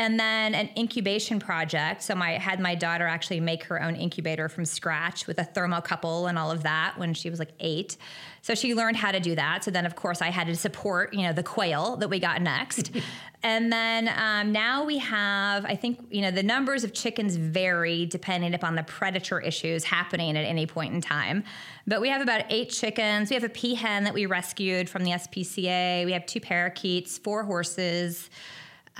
and 0.00 0.18
then 0.18 0.54
an 0.54 0.70
incubation 0.78 1.38
project. 1.38 2.02
So 2.02 2.16
I 2.16 2.38
had 2.38 2.58
my 2.58 2.74
daughter 2.74 3.06
actually 3.06 3.38
make 3.38 3.64
her 3.64 3.82
own 3.82 3.94
incubator 3.94 4.48
from 4.48 4.64
scratch 4.64 5.26
with 5.26 5.38
a 5.38 5.44
thermocouple 5.44 6.26
and 6.26 6.38
all 6.38 6.50
of 6.50 6.62
that 6.62 6.94
when 6.96 7.12
she 7.12 7.28
was 7.28 7.38
like 7.38 7.50
eight. 7.60 7.98
So 8.40 8.54
she 8.54 8.74
learned 8.74 8.96
how 8.96 9.12
to 9.12 9.20
do 9.20 9.34
that. 9.34 9.62
So 9.62 9.70
then, 9.70 9.84
of 9.84 9.96
course, 9.96 10.22
I 10.22 10.30
had 10.30 10.46
to 10.46 10.56
support, 10.56 11.12
you 11.12 11.20
know, 11.24 11.34
the 11.34 11.42
quail 11.42 11.96
that 11.96 12.08
we 12.08 12.18
got 12.18 12.40
next. 12.40 12.92
and 13.42 13.70
then 13.70 14.10
um, 14.16 14.52
now 14.52 14.84
we 14.84 14.96
have, 14.96 15.66
I 15.66 15.76
think, 15.76 16.00
you 16.08 16.22
know, 16.22 16.30
the 16.30 16.42
numbers 16.42 16.82
of 16.82 16.94
chickens 16.94 17.36
vary 17.36 18.06
depending 18.06 18.54
upon 18.54 18.76
the 18.76 18.82
predator 18.84 19.38
issues 19.38 19.84
happening 19.84 20.34
at 20.34 20.46
any 20.46 20.64
point 20.64 20.94
in 20.94 21.02
time. 21.02 21.44
But 21.86 22.00
we 22.00 22.08
have 22.08 22.22
about 22.22 22.44
eight 22.48 22.70
chickens. 22.70 23.28
We 23.28 23.34
have 23.34 23.44
a 23.44 23.50
peahen 23.50 24.04
that 24.04 24.14
we 24.14 24.24
rescued 24.24 24.88
from 24.88 25.04
the 25.04 25.10
SPCA. 25.10 26.06
We 26.06 26.12
have 26.12 26.24
two 26.24 26.40
parakeets, 26.40 27.18
four 27.18 27.44
horses 27.44 28.30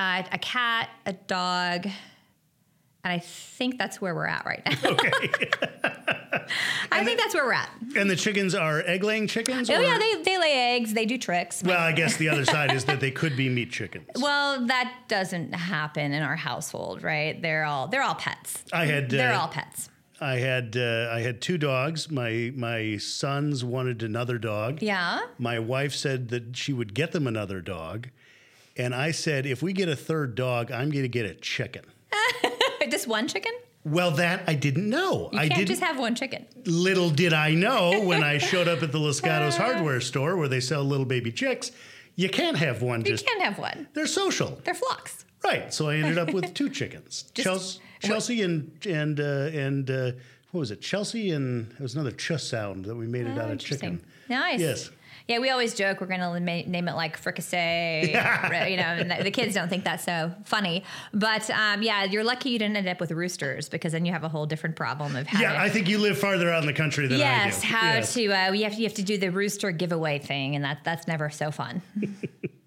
uh, 0.00 0.22
a 0.32 0.38
cat, 0.38 0.88
a 1.04 1.12
dog, 1.12 1.84
and 1.84 3.12
I 3.12 3.18
think 3.18 3.78
that's 3.78 4.00
where 4.00 4.14
we're 4.14 4.26
at 4.26 4.44
right 4.46 4.62
now. 4.64 4.90
Okay. 4.90 5.50
I 6.92 7.04
think 7.04 7.18
that's 7.18 7.34
where 7.34 7.44
we're 7.44 7.52
at. 7.52 7.70
And 7.96 8.10
the 8.10 8.16
chickens 8.16 8.54
are 8.54 8.82
egg 8.84 9.04
laying 9.04 9.26
chickens? 9.28 9.70
Oh, 9.70 9.74
or? 9.74 9.80
yeah, 9.80 9.98
they, 9.98 10.22
they 10.22 10.38
lay 10.38 10.74
eggs, 10.74 10.92
they 10.94 11.06
do 11.06 11.16
tricks. 11.16 11.62
Well, 11.62 11.78
I 11.78 11.92
guess 11.92 12.16
the 12.16 12.28
other 12.28 12.44
side 12.44 12.72
is 12.72 12.84
that 12.86 12.98
they 13.00 13.10
could 13.10 13.36
be 13.36 13.48
meat 13.48 13.70
chickens. 13.70 14.06
Well, 14.16 14.66
that 14.66 14.92
doesn't 15.06 15.52
happen 15.54 16.12
in 16.12 16.22
our 16.22 16.36
household, 16.36 17.02
right? 17.02 17.40
They're 17.40 17.64
all 17.64 17.88
they're 17.88 18.02
all 18.02 18.16
pets. 18.16 18.64
I 18.72 18.86
had 18.86 19.10
They're 19.10 19.32
uh, 19.32 19.40
all 19.40 19.48
pets. 19.48 19.90
I 20.20 20.36
had 20.36 20.76
uh, 20.76 21.10
I 21.12 21.20
had 21.20 21.40
two 21.40 21.58
dogs. 21.58 22.10
My 22.10 22.52
my 22.54 22.96
sons 22.96 23.64
wanted 23.64 24.02
another 24.02 24.38
dog. 24.38 24.82
Yeah. 24.82 25.20
My 25.38 25.58
wife 25.58 25.94
said 25.94 26.28
that 26.28 26.56
she 26.56 26.72
would 26.72 26.94
get 26.94 27.12
them 27.12 27.26
another 27.26 27.60
dog. 27.60 28.08
And 28.80 28.94
I 28.94 29.10
said, 29.10 29.44
if 29.46 29.62
we 29.62 29.72
get 29.72 29.88
a 29.88 29.96
third 29.96 30.34
dog, 30.34 30.70
I'm 30.72 30.90
going 30.90 31.02
to 31.02 31.08
get 31.08 31.26
a 31.26 31.34
chicken. 31.34 31.82
just 32.90 33.06
one 33.06 33.28
chicken? 33.28 33.52
Well, 33.84 34.10
that 34.12 34.42
I 34.46 34.54
didn't 34.54 34.88
know. 34.88 35.28
You 35.32 35.38
I 35.38 35.48
can't 35.48 35.66
just 35.68 35.82
have 35.82 35.98
one 35.98 36.14
chicken. 36.14 36.46
Little 36.66 37.10
did 37.10 37.32
I 37.32 37.52
know 37.54 38.00
when 38.04 38.22
I 38.22 38.38
showed 38.50 38.68
up 38.68 38.82
at 38.82 38.92
the 38.92 38.98
Los 38.98 39.20
hardware 39.20 40.00
store 40.00 40.36
where 40.36 40.48
they 40.48 40.60
sell 40.60 40.82
little 40.84 41.06
baby 41.06 41.32
chicks. 41.32 41.72
You 42.16 42.28
can't 42.28 42.56
have 42.58 42.82
one. 42.82 43.00
You 43.00 43.06
Just 43.12 43.26
can't 43.26 43.40
have 43.42 43.58
one. 43.58 43.86
they're 43.94 44.06
social, 44.06 44.60
They're 44.64 44.74
flocks. 44.74 45.24
right? 45.44 45.72
So 45.72 45.88
I 45.88 45.96
ended 45.96 46.18
up 46.18 46.32
with 46.34 46.52
two 46.60 46.68
chickens, 46.68 47.24
Chelsea, 47.34 47.80
Chelsea 48.00 48.42
and 48.42 48.70
and 48.86 49.18
uh, 49.20 49.22
and 49.54 49.90
uh, 49.90 50.12
what 50.50 50.60
was 50.60 50.70
it? 50.70 50.82
Chelsea 50.82 51.30
and 51.30 51.70
it 51.72 51.80
was 51.80 51.94
another 51.94 52.10
ch 52.12 52.32
sound 52.38 52.84
that 52.86 52.96
we 52.96 53.06
made 53.06 53.26
it 53.26 53.38
Oh, 53.38 53.42
out 53.42 53.50
of 53.50 53.58
chicken. 53.58 54.02
Nice. 54.28 54.60
Yes. 54.60 54.90
Yeah, 55.30 55.38
we 55.38 55.48
always 55.50 55.74
joke 55.74 56.00
we're 56.00 56.08
going 56.08 56.18
to 56.18 56.40
name 56.40 56.88
it 56.88 56.94
like 56.96 57.16
fricassee. 57.16 58.08
you 58.10 58.76
know, 58.76 58.82
and 58.82 59.08
the, 59.08 59.22
the 59.22 59.30
kids 59.30 59.54
don't 59.54 59.68
think 59.68 59.84
that's 59.84 60.02
so 60.04 60.34
funny. 60.44 60.82
But 61.14 61.48
um, 61.50 61.82
yeah, 61.84 62.02
you're 62.02 62.24
lucky 62.24 62.50
you 62.50 62.58
didn't 62.58 62.76
end 62.76 62.88
up 62.88 62.98
with 62.98 63.12
roosters 63.12 63.68
because 63.68 63.92
then 63.92 64.04
you 64.04 64.10
have 64.10 64.24
a 64.24 64.28
whole 64.28 64.44
different 64.44 64.74
problem 64.74 65.14
of 65.14 65.28
how 65.28 65.40
Yeah, 65.40 65.52
to, 65.52 65.60
I 65.60 65.68
think 65.68 65.88
you 65.88 65.98
live 65.98 66.18
farther 66.18 66.52
out 66.52 66.62
in 66.62 66.66
the 66.66 66.72
country 66.72 67.06
than 67.06 67.20
yes, 67.20 67.58
I 67.58 67.60
do. 67.60 67.66
how 67.74 67.92
Yes. 67.94 68.14
to 68.14 68.26
uh, 68.32 68.50
you 68.52 68.64
have 68.64 68.72
to 68.72 68.78
you 68.78 68.84
have 68.88 68.94
to 68.94 69.04
do 69.04 69.18
the 69.18 69.28
rooster 69.30 69.70
giveaway 69.70 70.18
thing, 70.18 70.56
and 70.56 70.64
that 70.64 70.78
that's 70.84 71.06
never 71.06 71.30
so 71.30 71.52
fun. 71.52 71.80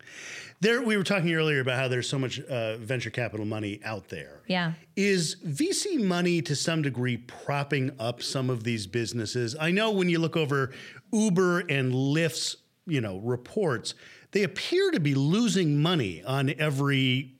There, 0.60 0.82
we 0.82 0.96
were 0.98 1.04
talking 1.04 1.34
earlier 1.34 1.60
about 1.60 1.78
how 1.78 1.88
there's 1.88 2.08
so 2.08 2.18
much 2.18 2.39
uh, 2.39 2.78
venture 2.78 3.10
capital 3.10 3.46
money 3.46 3.80
out 3.84 4.08
there. 4.10 4.42
Yeah. 4.48 4.74
Is 4.96 5.36
VC 5.46 6.02
money 6.04 6.42
to 6.42 6.56
some 6.56 6.82
degree 6.82 7.18
propping 7.18 7.92
up 8.00 8.22
some 8.22 8.50
of 8.50 8.63
these 8.63 8.88
businesses? 8.88 9.56
I 9.60 9.72
know 9.72 9.92
when 9.92 10.10
you 10.10 10.20
look 10.20 10.38
over 10.38 10.72
Uber 11.12 11.60
and 11.62 11.94
Lyft's, 11.94 12.58
you 12.86 13.02
know, 13.02 13.18
reports, 13.20 13.94
they 14.32 14.44
appear 14.44 14.92
to 14.92 15.00
be 15.00 15.16
losing 15.16 15.82
money 15.82 16.24
on 16.24 16.54
every 16.58 17.36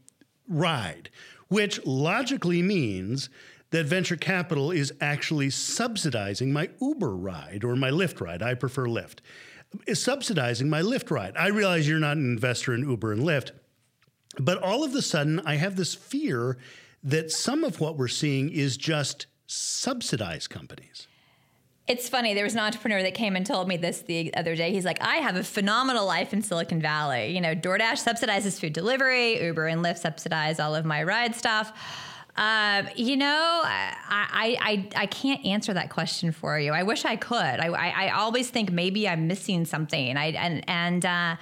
ride, 0.48 1.10
which 1.48 1.86
logically 1.86 2.62
means 2.62 3.30
that 3.72 3.88
venture 3.88 4.16
capital 4.16 4.70
is 4.70 4.94
actually 5.02 5.50
subsidizing 5.50 6.54
my 6.54 6.70
Uber 6.80 7.16
ride 7.16 7.64
or 7.64 7.76
my 7.76 7.90
Lyft 7.90 8.22
ride. 8.22 8.44
I 8.44 8.54
prefer 8.54 8.86
Lyft. 8.86 9.20
Is 9.88 10.02
subsidizing 10.02 10.70
my 10.70 10.82
Lyft 10.82 11.10
ride. 11.10 11.36
I 11.36 11.48
realize 11.48 11.88
you're 11.88 12.00
not 12.00 12.18
an 12.18 12.26
investor 12.26 12.74
in 12.74 12.88
Uber 12.88 13.12
and 13.12 13.22
Lyft, 13.24 13.52
but 14.38 14.62
all 14.62 14.84
of 14.84 14.94
a 14.96 15.02
sudden, 15.02 15.40
I 15.46 15.56
have 15.56 15.76
this 15.76 15.96
fear 15.96 16.58
that 17.04 17.32
some 17.32 17.64
of 17.64 17.80
what 17.80 17.98
we're 17.98 18.08
seeing 18.08 18.50
is 18.50 18.78
just 18.78 19.28
subsidized 19.48 20.50
companies. 20.50 21.08
It's 21.86 22.08
funny. 22.08 22.34
There 22.34 22.46
was 22.46 22.54
an 22.54 22.62
entrepreneur 22.62 23.02
that 23.02 23.14
came 23.14 23.36
and 23.36 23.46
told 23.46 23.68
me 23.68 23.76
this 23.76 24.04
the 24.04 24.34
other 24.36 24.56
day. 24.56 24.72
He's 24.72 24.86
like, 24.86 25.02
I 25.02 25.18
have 25.18 25.36
a 25.36 25.44
phenomenal 25.44 26.06
life 26.06 26.32
in 26.32 26.42
Silicon 26.42 26.82
Valley. 26.82 27.36
You 27.36 27.42
know, 27.42 27.54
DoorDash 27.54 28.02
subsidizes 28.06 28.58
food 28.58 28.72
delivery, 28.72 29.44
Uber 29.44 29.68
and 29.68 29.84
Lyft 29.84 29.98
subsidize 29.98 30.62
all 30.62 30.76
of 30.76 30.86
my 30.86 31.04
ride 31.04 31.36
stuff. 31.36 31.74
Um, 32.36 32.90
you 32.96 33.16
know, 33.16 33.62
I, 33.64 34.58
I, 34.60 34.90
I, 34.96 35.06
can't 35.06 35.46
answer 35.46 35.72
that 35.72 35.92
question 35.92 36.32
for 36.32 36.60
you. 36.60 36.72
I 36.72 36.82
wish 36.82 37.06
I 37.06 37.16
could. 37.16 37.38
I, 37.38 37.68
I, 37.68 38.08
I 38.08 38.10
always 38.10 38.50
think 38.50 38.72
maybe 38.72 39.08
I'm 39.08 39.28
missing 39.28 39.66
something. 39.66 40.18
I, 40.18 40.32
and, 40.32 40.68
and, 40.68 41.06
uh, 41.06 41.36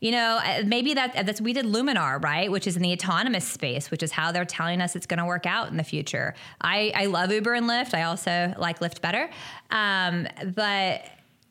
you 0.00 0.12
know, 0.12 0.40
uh, 0.42 0.62
maybe 0.64 0.94
that 0.94 1.26
that's 1.26 1.42
we 1.42 1.52
did 1.52 1.66
Luminar, 1.66 2.22
right, 2.24 2.50
which 2.50 2.66
is 2.66 2.74
in 2.74 2.82
the 2.82 2.92
autonomous 2.92 3.46
space, 3.46 3.90
which 3.90 4.02
is 4.02 4.12
how 4.12 4.32
they're 4.32 4.46
telling 4.46 4.80
us 4.80 4.96
it's 4.96 5.06
going 5.06 5.18
to 5.18 5.26
work 5.26 5.44
out 5.44 5.68
in 5.68 5.76
the 5.76 5.84
future. 5.84 6.34
I, 6.62 6.90
I 6.94 7.06
love 7.06 7.30
Uber 7.30 7.52
and 7.52 7.68
Lyft. 7.68 7.92
I 7.92 8.04
also 8.04 8.54
like 8.56 8.80
Lyft 8.80 9.02
better, 9.02 9.28
um, 9.70 10.26
but 10.54 11.04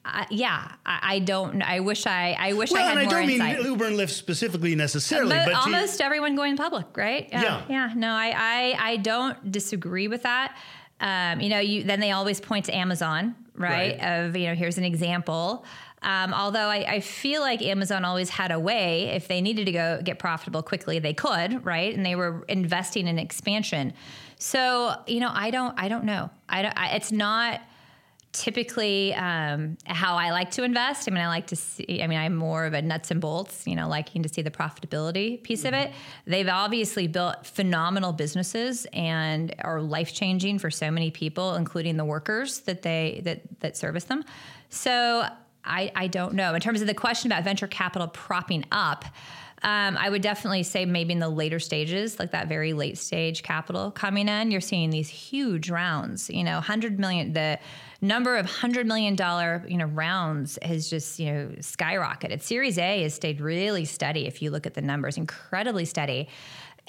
uh, 0.06 0.26
yeah, 0.30 0.76
I, 0.86 1.00
I 1.16 1.20
don't. 1.20 1.62
I 1.62 1.82
wish 1.82 2.06
I 2.08 2.36
I 2.40 2.54
wish 2.54 2.72
I 2.72 2.76
Well, 2.76 2.84
had 2.84 2.92
and 2.92 3.00
I 3.00 3.04
more 3.04 3.12
don't 3.12 3.28
mean 3.28 3.42
insight. 3.42 3.64
Uber 3.64 3.86
and 3.86 3.96
Lyft 3.98 4.10
specifically 4.12 4.76
necessarily, 4.76 5.36
But, 5.36 5.46
but, 5.48 5.56
almost 5.56 6.02
everyone 6.02 6.36
going 6.36 6.58
public, 6.58 6.96
right? 6.98 7.28
Yeah. 7.32 7.64
yeah. 7.70 7.94
No, 7.96 8.12
I, 8.12 8.34
I, 8.36 8.92
I 8.92 8.98
don't 8.98 9.52
disagree 9.52 10.08
with 10.08 10.24
that. 10.24 10.58
Um, 11.02 11.42
you 11.42 11.50
know, 11.50 11.60
you 11.60 11.84
then 11.84 12.00
they 12.00 12.12
always 12.12 12.40
point 12.42 12.66
to 12.66 12.76
Amazon, 12.76 13.36
right? 13.56 13.98
Right. 14.00 14.26
Of 14.26 14.36
you 14.36 14.48
know, 14.48 14.56
here's 14.56 14.78
an 14.78 14.84
example. 14.84 15.66
Um, 16.02 16.34
although 16.34 16.68
I, 16.68 16.86
I 16.88 17.00
feel 17.02 17.42
like 17.42 17.62
Amazon 17.62 18.06
always 18.06 18.30
had 18.30 18.52
a 18.52 18.60
way, 18.60 19.08
if 19.10 19.28
they 19.28 19.42
needed 19.42 19.66
to 19.66 19.72
go 19.74 20.02
get 20.02 20.18
profitable 20.18 20.64
quickly, 20.64 21.00
they 21.00 21.14
could, 21.14 21.66
right? 21.66 21.94
And 21.94 22.06
they 22.06 22.16
were 22.16 22.46
investing 22.48 23.08
in 23.08 23.20
expansion. 23.20 23.94
So 24.38 24.96
you 25.08 25.20
know, 25.20 25.30
I 25.32 25.52
don't, 25.52 25.78
I 25.78 25.90
don't 25.90 26.06
know. 26.06 26.30
I 26.48 26.62
don't. 26.62 26.78
I, 26.78 26.96
it's 26.96 27.12
not 27.12 27.62
typically 28.32 29.14
um, 29.16 29.78
how 29.86 30.16
I 30.16 30.32
like 30.32 30.52
to 30.52 30.64
invest. 30.64 31.08
I 31.10 31.12
mean, 31.12 31.24
I 31.24 31.28
like 31.28 31.48
to 31.48 31.56
see, 31.56 32.02
I 32.04 32.08
mean, 32.08 32.20
I'm 32.20 32.36
more 32.36 32.66
of 32.66 32.74
a 32.74 32.82
nuts 32.82 33.10
and 33.10 33.20
bolts, 33.20 33.66
you 33.66 33.76
know, 33.76 33.88
liking 33.88 34.22
to 34.24 34.30
see 34.30 34.42
the 34.42 34.52
profitability 34.52 35.42
piece 35.42 35.66
of 35.66 35.74
it. 35.74 35.92
They've 36.26 36.48
obviously 36.48 37.08
built 37.08 37.46
phenomenal 37.46 38.14
businesses 38.14 38.86
and 38.94 39.56
are 39.62 39.82
life 39.82 40.14
changing 40.14 40.60
for 40.60 40.70
so 40.70 40.92
many 40.92 41.10
people, 41.10 41.56
including 41.56 41.98
the 41.98 42.06
workers 42.06 42.60
that 42.62 42.84
they, 42.84 43.22
that, 43.26 43.42
that 43.62 43.78
service 43.78 44.04
them. 44.04 44.24
So 44.70 45.26
I, 45.66 45.92
I 45.96 46.08
don't 46.08 46.36
know. 46.36 46.54
In 46.54 46.62
terms 46.62 46.82
of 46.82 46.88
the 46.88 46.94
question 46.94 47.32
about 47.32 47.44
venture 47.44 47.68
capital 47.68 48.08
propping 48.08 48.64
up, 48.72 49.06
um, 49.62 49.98
I 49.98 50.10
would 50.10 50.22
definitely 50.22 50.64
say 50.64 50.86
maybe 50.86 51.14
in 51.14 51.20
the 51.20 51.30
later 51.30 51.60
stages, 51.60 52.18
like 52.20 52.32
that 52.32 52.48
very 52.48 52.74
late 52.74 52.98
stage 52.98 53.44
capital 53.44 53.92
coming 53.92 54.28
in, 54.28 54.52
you're 54.52 54.62
seeing 54.62 54.90
these 54.90 55.10
huge 55.10 55.70
rounds. 55.70 56.30
You 56.30 56.44
know, 56.44 56.62
hundred 56.62 57.00
million. 57.00 57.34
The 57.34 57.60
number 58.02 58.38
of 58.38 58.46
hundred 58.46 58.88
million 58.88 59.16
dollar 59.16 59.66
you 59.68 59.78
know 59.78 59.86
rounds 59.86 60.58
has 60.62 60.90
just 60.90 61.20
you 61.20 61.32
know 61.32 61.48
skyrocketed. 61.60 62.42
Series 62.42 62.78
A 62.78 63.04
has 63.04 63.14
stayed 63.14 63.42
really 63.42 63.86
steady. 63.86 64.28
If 64.28 64.42
you 64.42 64.52
look 64.52 64.66
at 64.66 64.76
the 64.76 64.82
numbers, 64.82 65.18
incredibly 65.18 65.86
steady. 65.86 66.30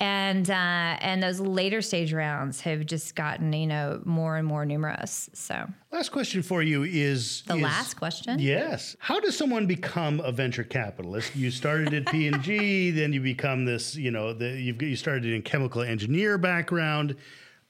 And 0.01 0.49
uh, 0.49 0.55
and 1.01 1.23
those 1.23 1.41
later 1.41 1.83
stage 1.83 2.15
rounds 2.15 2.63
have 2.63 2.87
just 2.87 3.15
gotten 3.15 3.53
you 3.53 3.67
know 3.67 4.01
more 4.07 4.37
and 4.39 4.47
more 4.47 4.65
numerous. 4.65 5.29
So 5.35 5.67
last 5.93 6.09
question 6.11 6.43
for 6.43 6.63
you 6.63 6.85
is 6.85 7.43
the 7.43 7.57
is- 7.57 7.63
last 7.63 7.95
question. 7.95 8.39
Yes. 8.39 8.97
How 8.99 9.21
does 9.21 9.37
someone 9.37 9.67
become 9.67 10.21
a 10.21 10.33
venture 10.33 10.65
capitalist? 10.65 11.37
You 11.37 11.51
started 11.51 11.93
at 11.93 12.07
P 12.11 12.29
and 12.29 12.43
G, 12.43 12.91
then 12.99 13.13
you 13.13 13.21
become 13.21 13.67
this. 13.67 13.95
You 13.95 14.11
know, 14.11 14.33
the, 14.33 14.49
you've 14.59 14.81
you 14.81 14.97
started 14.97 15.27
in 15.35 15.43
chemical 15.43 15.83
engineer 15.83 16.39
background. 16.39 17.17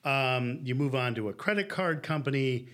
Um, 0.05 0.61
you 0.63 0.77
move 0.77 0.95
on 0.95 1.17
to 1.17 1.29
a 1.31 1.33
credit 1.33 1.69
card 1.69 2.05
company. 2.05 2.69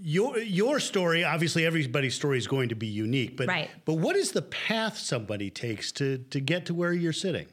Your 0.00 0.38
your 0.38 0.78
story, 0.78 1.24
obviously, 1.24 1.64
everybody's 1.64 2.14
story 2.14 2.36
is 2.36 2.46
going 2.46 2.68
to 2.68 2.76
be 2.76 2.86
unique. 2.86 3.36
But 3.38 3.48
Right. 3.48 3.70
but 3.86 3.94
what 3.94 4.14
is 4.14 4.32
the 4.32 4.42
path 4.42 4.98
somebody 4.98 5.48
takes 5.50 5.90
to 5.92 6.18
to 6.18 6.38
get 6.38 6.66
to 6.66 6.74
where 6.74 6.92
you're 6.92 7.14
sitting? 7.14 7.46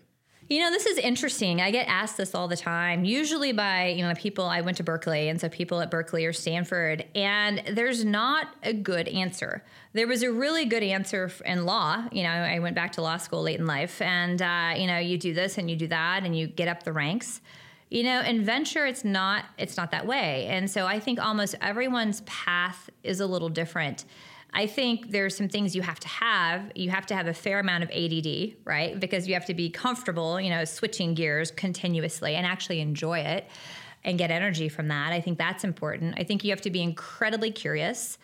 You 0.48 0.60
know, 0.60 0.70
this 0.70 0.86
is 0.86 1.00
interesting. 1.00 1.60
I 1.60 1.72
get 1.72 1.88
asked 1.88 2.18
this 2.18 2.36
all 2.36 2.48
the 2.48 2.56
time, 2.56 3.04
usually 3.04 3.52
by, 3.52 3.88
you 3.88 4.04
know, 4.04 4.14
people. 4.14 4.46
I 4.46 4.62
went 4.62 4.78
to 4.78 4.84
Berkeley, 4.84 5.28
and 5.30 5.42
so 5.42 5.50
people 5.50 5.82
at 5.82 5.90
Berkeley 5.90 6.24
or 6.24 6.34
Stanford, 6.34 7.04
and 7.16 7.64
there's 7.72 8.06
not 8.06 8.50
a 8.62 8.72
good 8.72 9.08
answer. 9.08 9.64
There 9.94 10.06
was 10.06 10.22
a 10.22 10.32
really 10.32 10.66
good 10.66 10.84
answer 10.84 11.32
in 11.46 11.66
law. 11.66 12.06
You 12.12 12.22
know, 12.22 12.30
I 12.30 12.60
went 12.60 12.76
back 12.76 12.92
to 12.94 13.02
law 13.02 13.18
school 13.18 13.42
late 13.42 13.60
in 13.60 13.66
life, 13.66 14.00
and, 14.04 14.40
uh, 14.40 14.74
you 14.78 14.86
know, 14.86 15.00
you 15.00 15.18
do 15.18 15.34
this 15.34 15.58
and 15.58 15.68
you 15.68 15.76
do 15.76 15.88
that, 15.88 16.24
and 16.24 16.38
you 16.38 16.46
get 16.46 16.68
up 16.68 16.84
the 16.84 16.94
ranks. 16.94 17.42
You 17.90 18.04
know, 18.04 18.22
in 18.22 18.44
venture, 18.46 18.86
it's 18.86 19.04
not 19.04 19.46
it's 19.58 19.78
not 19.78 19.92
that 19.92 20.06
way, 20.06 20.46
and 20.48 20.70
so 20.70 20.86
I 20.86 21.00
think 21.00 21.20
almost 21.20 21.56
everyone's 21.62 22.22
path 22.22 22.90
is 23.04 23.20
a 23.20 23.26
little 23.26 23.50
different. 23.50 24.06
I 24.58 24.68
think 24.68 25.12
there's 25.12 25.36
some 25.36 25.50
things 25.50 25.76
you 25.76 25.82
have 25.82 26.00
to 26.00 26.08
have. 26.08 26.72
You 26.76 26.90
have 26.90 27.06
to 27.08 27.16
have 27.16 27.28
a 27.28 27.34
fair 27.34 27.60
amount 27.60 27.84
of 27.84 27.92
ADD, 27.92 28.56
right? 28.64 28.98
Because 28.98 29.28
you 29.28 29.34
have 29.34 29.46
to 29.48 29.54
be 29.54 29.70
comfortable, 29.70 30.40
you 30.40 30.50
know, 30.50 30.64
switching 30.64 31.14
gears 31.14 31.52
continuously 31.52 32.36
and 32.36 32.46
actually 32.46 32.80
enjoy 32.80 33.20
it 33.20 33.46
and 34.06 34.18
get 34.18 34.32
energy 34.32 34.70
from 34.70 34.88
that. 34.88 35.12
I 35.12 35.20
think 35.20 35.38
that's 35.38 35.66
important. 35.66 36.16
I 36.18 36.24
think 36.24 36.46
you 36.46 36.52
have 36.52 36.62
to 36.62 36.70
be 36.70 36.82
incredibly 36.82 37.52
curious. 37.52 38.18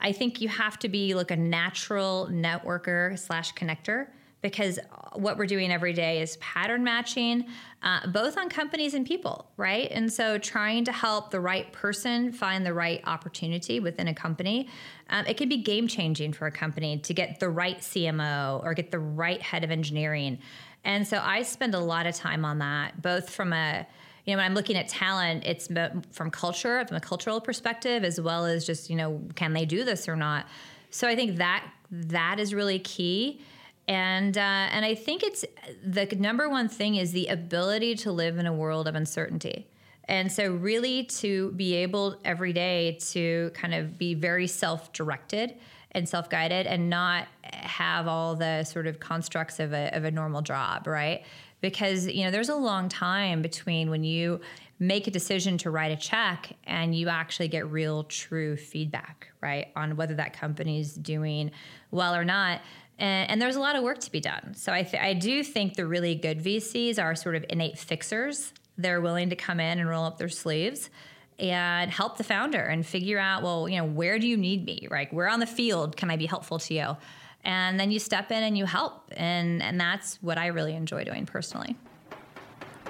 I 0.00 0.10
think 0.10 0.40
you 0.40 0.48
have 0.48 0.76
to 0.80 0.88
be 0.88 1.14
like 1.14 1.30
a 1.30 1.36
natural 1.36 2.28
networker 2.32 3.16
slash 3.16 3.54
connector 3.54 4.08
because 4.50 4.78
what 5.14 5.36
we're 5.38 5.46
doing 5.46 5.72
every 5.72 5.92
day 5.92 6.20
is 6.20 6.36
pattern 6.36 6.84
matching, 6.84 7.46
uh, 7.82 8.06
both 8.08 8.38
on 8.38 8.48
companies 8.48 8.94
and 8.94 9.04
people, 9.04 9.50
right? 9.56 9.88
And 9.90 10.12
so 10.12 10.38
trying 10.38 10.84
to 10.84 10.92
help 10.92 11.30
the 11.30 11.40
right 11.40 11.72
person 11.72 12.32
find 12.32 12.64
the 12.64 12.72
right 12.72 13.00
opportunity 13.06 13.80
within 13.80 14.06
a 14.06 14.14
company, 14.14 14.68
um, 15.10 15.26
it 15.26 15.36
can 15.36 15.48
be 15.48 15.56
game 15.56 15.88
changing 15.88 16.32
for 16.32 16.46
a 16.46 16.52
company 16.52 16.98
to 16.98 17.12
get 17.12 17.40
the 17.40 17.48
right 17.48 17.78
CMO 17.78 18.62
or 18.62 18.72
get 18.74 18.92
the 18.92 19.00
right 19.00 19.42
head 19.42 19.64
of 19.64 19.72
engineering. 19.72 20.38
And 20.84 21.06
so 21.06 21.20
I 21.20 21.42
spend 21.42 21.74
a 21.74 21.80
lot 21.80 22.06
of 22.06 22.14
time 22.14 22.44
on 22.44 22.58
that, 22.60 23.02
both 23.02 23.30
from 23.30 23.52
a 23.52 23.86
you 24.26 24.32
know, 24.32 24.38
when 24.38 24.46
I'm 24.46 24.54
looking 24.54 24.76
at 24.76 24.88
talent, 24.88 25.44
it's 25.44 25.68
from 26.10 26.30
culture, 26.32 26.84
from 26.84 26.96
a 26.96 27.00
cultural 27.00 27.40
perspective, 27.40 28.02
as 28.02 28.20
well 28.20 28.44
as 28.44 28.66
just, 28.66 28.90
you 28.90 28.96
know, 28.96 29.22
can 29.36 29.52
they 29.52 29.64
do 29.64 29.84
this 29.84 30.08
or 30.08 30.16
not? 30.16 30.46
So 30.90 31.06
I 31.06 31.14
think 31.14 31.36
that 31.36 31.64
that 31.90 32.40
is 32.40 32.52
really 32.52 32.80
key. 32.80 33.40
And 33.88 34.36
uh, 34.36 34.40
and 34.40 34.84
I 34.84 34.94
think 34.94 35.22
it's 35.22 35.44
the 35.84 36.06
number 36.18 36.48
one 36.48 36.68
thing 36.68 36.96
is 36.96 37.12
the 37.12 37.26
ability 37.28 37.94
to 37.96 38.12
live 38.12 38.38
in 38.38 38.46
a 38.46 38.52
world 38.52 38.88
of 38.88 38.94
uncertainty. 38.94 39.68
And 40.08 40.30
so 40.30 40.52
really 40.52 41.04
to 41.04 41.50
be 41.52 41.74
able 41.74 42.16
every 42.24 42.52
day 42.52 42.98
to 43.10 43.50
kind 43.54 43.74
of 43.74 43.98
be 43.98 44.14
very 44.14 44.46
self-directed 44.46 45.54
and 45.92 46.08
self-guided 46.08 46.66
and 46.66 46.88
not 46.88 47.26
have 47.42 48.06
all 48.06 48.36
the 48.36 48.62
sort 48.64 48.86
of 48.86 49.00
constructs 49.00 49.58
of 49.58 49.72
a, 49.72 49.96
of 49.96 50.04
a 50.04 50.10
normal 50.10 50.42
job, 50.42 50.86
right? 50.86 51.24
because 51.60 52.06
you 52.06 52.24
know 52.24 52.30
there's 52.30 52.48
a 52.48 52.56
long 52.56 52.88
time 52.88 53.42
between 53.42 53.90
when 53.90 54.04
you 54.04 54.40
make 54.78 55.06
a 55.06 55.10
decision 55.10 55.56
to 55.56 55.70
write 55.70 55.90
a 55.90 55.96
check 55.96 56.52
and 56.64 56.94
you 56.94 57.08
actually 57.08 57.48
get 57.48 57.66
real, 57.70 58.04
true 58.04 58.56
feedback, 58.56 59.28
right, 59.40 59.68
on 59.74 59.96
whether 59.96 60.14
that 60.14 60.34
company's 60.34 60.92
doing 60.92 61.50
well 61.90 62.14
or 62.14 62.24
not. 62.24 62.60
And, 62.98 63.30
and 63.30 63.42
there's 63.42 63.56
a 63.56 63.60
lot 63.60 63.76
of 63.76 63.82
work 63.82 63.98
to 64.00 64.10
be 64.10 64.20
done. 64.20 64.54
So 64.54 64.72
I, 64.72 64.82
th- 64.82 65.02
I 65.02 65.12
do 65.12 65.42
think 65.42 65.74
the 65.74 65.86
really 65.86 66.14
good 66.14 66.42
VCs 66.42 67.02
are 67.02 67.14
sort 67.14 67.36
of 67.36 67.44
innate 67.50 67.78
fixers. 67.78 68.52
They're 68.78 69.00
willing 69.00 69.30
to 69.30 69.36
come 69.36 69.60
in 69.60 69.78
and 69.78 69.88
roll 69.88 70.04
up 70.04 70.18
their 70.18 70.28
sleeves 70.28 70.90
and 71.38 71.90
help 71.90 72.16
the 72.16 72.24
founder 72.24 72.62
and 72.62 72.86
figure 72.86 73.18
out, 73.18 73.42
well, 73.42 73.68
you 73.68 73.76
know, 73.76 73.84
where 73.84 74.18
do 74.18 74.26
you 74.26 74.36
need 74.36 74.64
me? 74.64 74.88
Right? 74.90 75.12
Where 75.12 75.28
on 75.28 75.40
the 75.40 75.46
field 75.46 75.96
can 75.96 76.10
I 76.10 76.16
be 76.16 76.26
helpful 76.26 76.58
to 76.60 76.74
you? 76.74 76.96
And 77.44 77.78
then 77.78 77.90
you 77.90 77.98
step 77.98 78.30
in 78.32 78.42
and 78.42 78.56
you 78.58 78.64
help. 78.64 79.12
And, 79.16 79.62
and 79.62 79.78
that's 79.80 80.16
what 80.22 80.38
I 80.38 80.46
really 80.46 80.74
enjoy 80.74 81.04
doing 81.04 81.26
personally. 81.26 81.76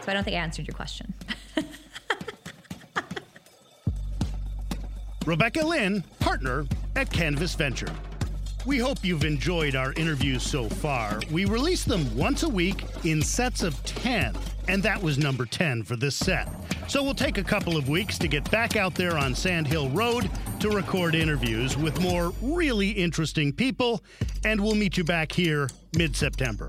So 0.03 0.13
I 0.13 0.15
don't 0.15 0.25
think 0.25 0.37
I 0.37 0.41
answered 0.41 0.67
your 0.67 0.75
question. 0.77 1.13
Rebecca 5.27 5.67
Lynn, 5.67 6.05
partner 6.21 6.65
at 6.95 7.11
Canvas 7.11 7.55
Venture. 7.57 7.91
We 8.67 8.79
hope 8.79 9.05
you've 9.05 9.23
enjoyed 9.23 9.77
our 9.77 9.93
interviews 9.93 10.43
so 10.43 10.69
far. 10.69 11.21
We 11.31 11.45
release 11.45 11.85
them 11.85 12.17
once 12.17 12.43
a 12.43 12.49
week 12.49 12.85
in 13.05 13.23
sets 13.23 13.63
of 13.63 13.81
10, 13.85 14.35
and 14.67 14.83
that 14.83 15.01
was 15.01 15.19
number 15.19 15.47
10 15.47 15.85
for 15.85 15.95
this 15.95 16.17
set. 16.17 16.49
So 16.89 17.01
we'll 17.05 17.15
take 17.15 17.39
a 17.39 17.45
couple 17.45 17.77
of 17.77 17.89
weeks 17.89 18.19
to 18.19 18.27
get 18.27 18.51
back 18.51 18.75
out 18.75 18.97
there 18.97 19.19
on 19.19 19.37
Sand 19.37 19.69
Hill 19.69 19.89
Road 19.91 20.29
to 20.59 20.71
record 20.71 21.15
interviews 21.15 21.77
with 21.77 22.01
more 22.01 22.33
really 22.43 22.91
interesting 22.91 23.53
people, 23.53 24.03
and 24.45 24.61
we'll 24.61 24.75
meet 24.75 24.97
you 24.97 25.05
back 25.05 25.31
here 25.31 25.71
mid 25.97 26.17
September. 26.17 26.69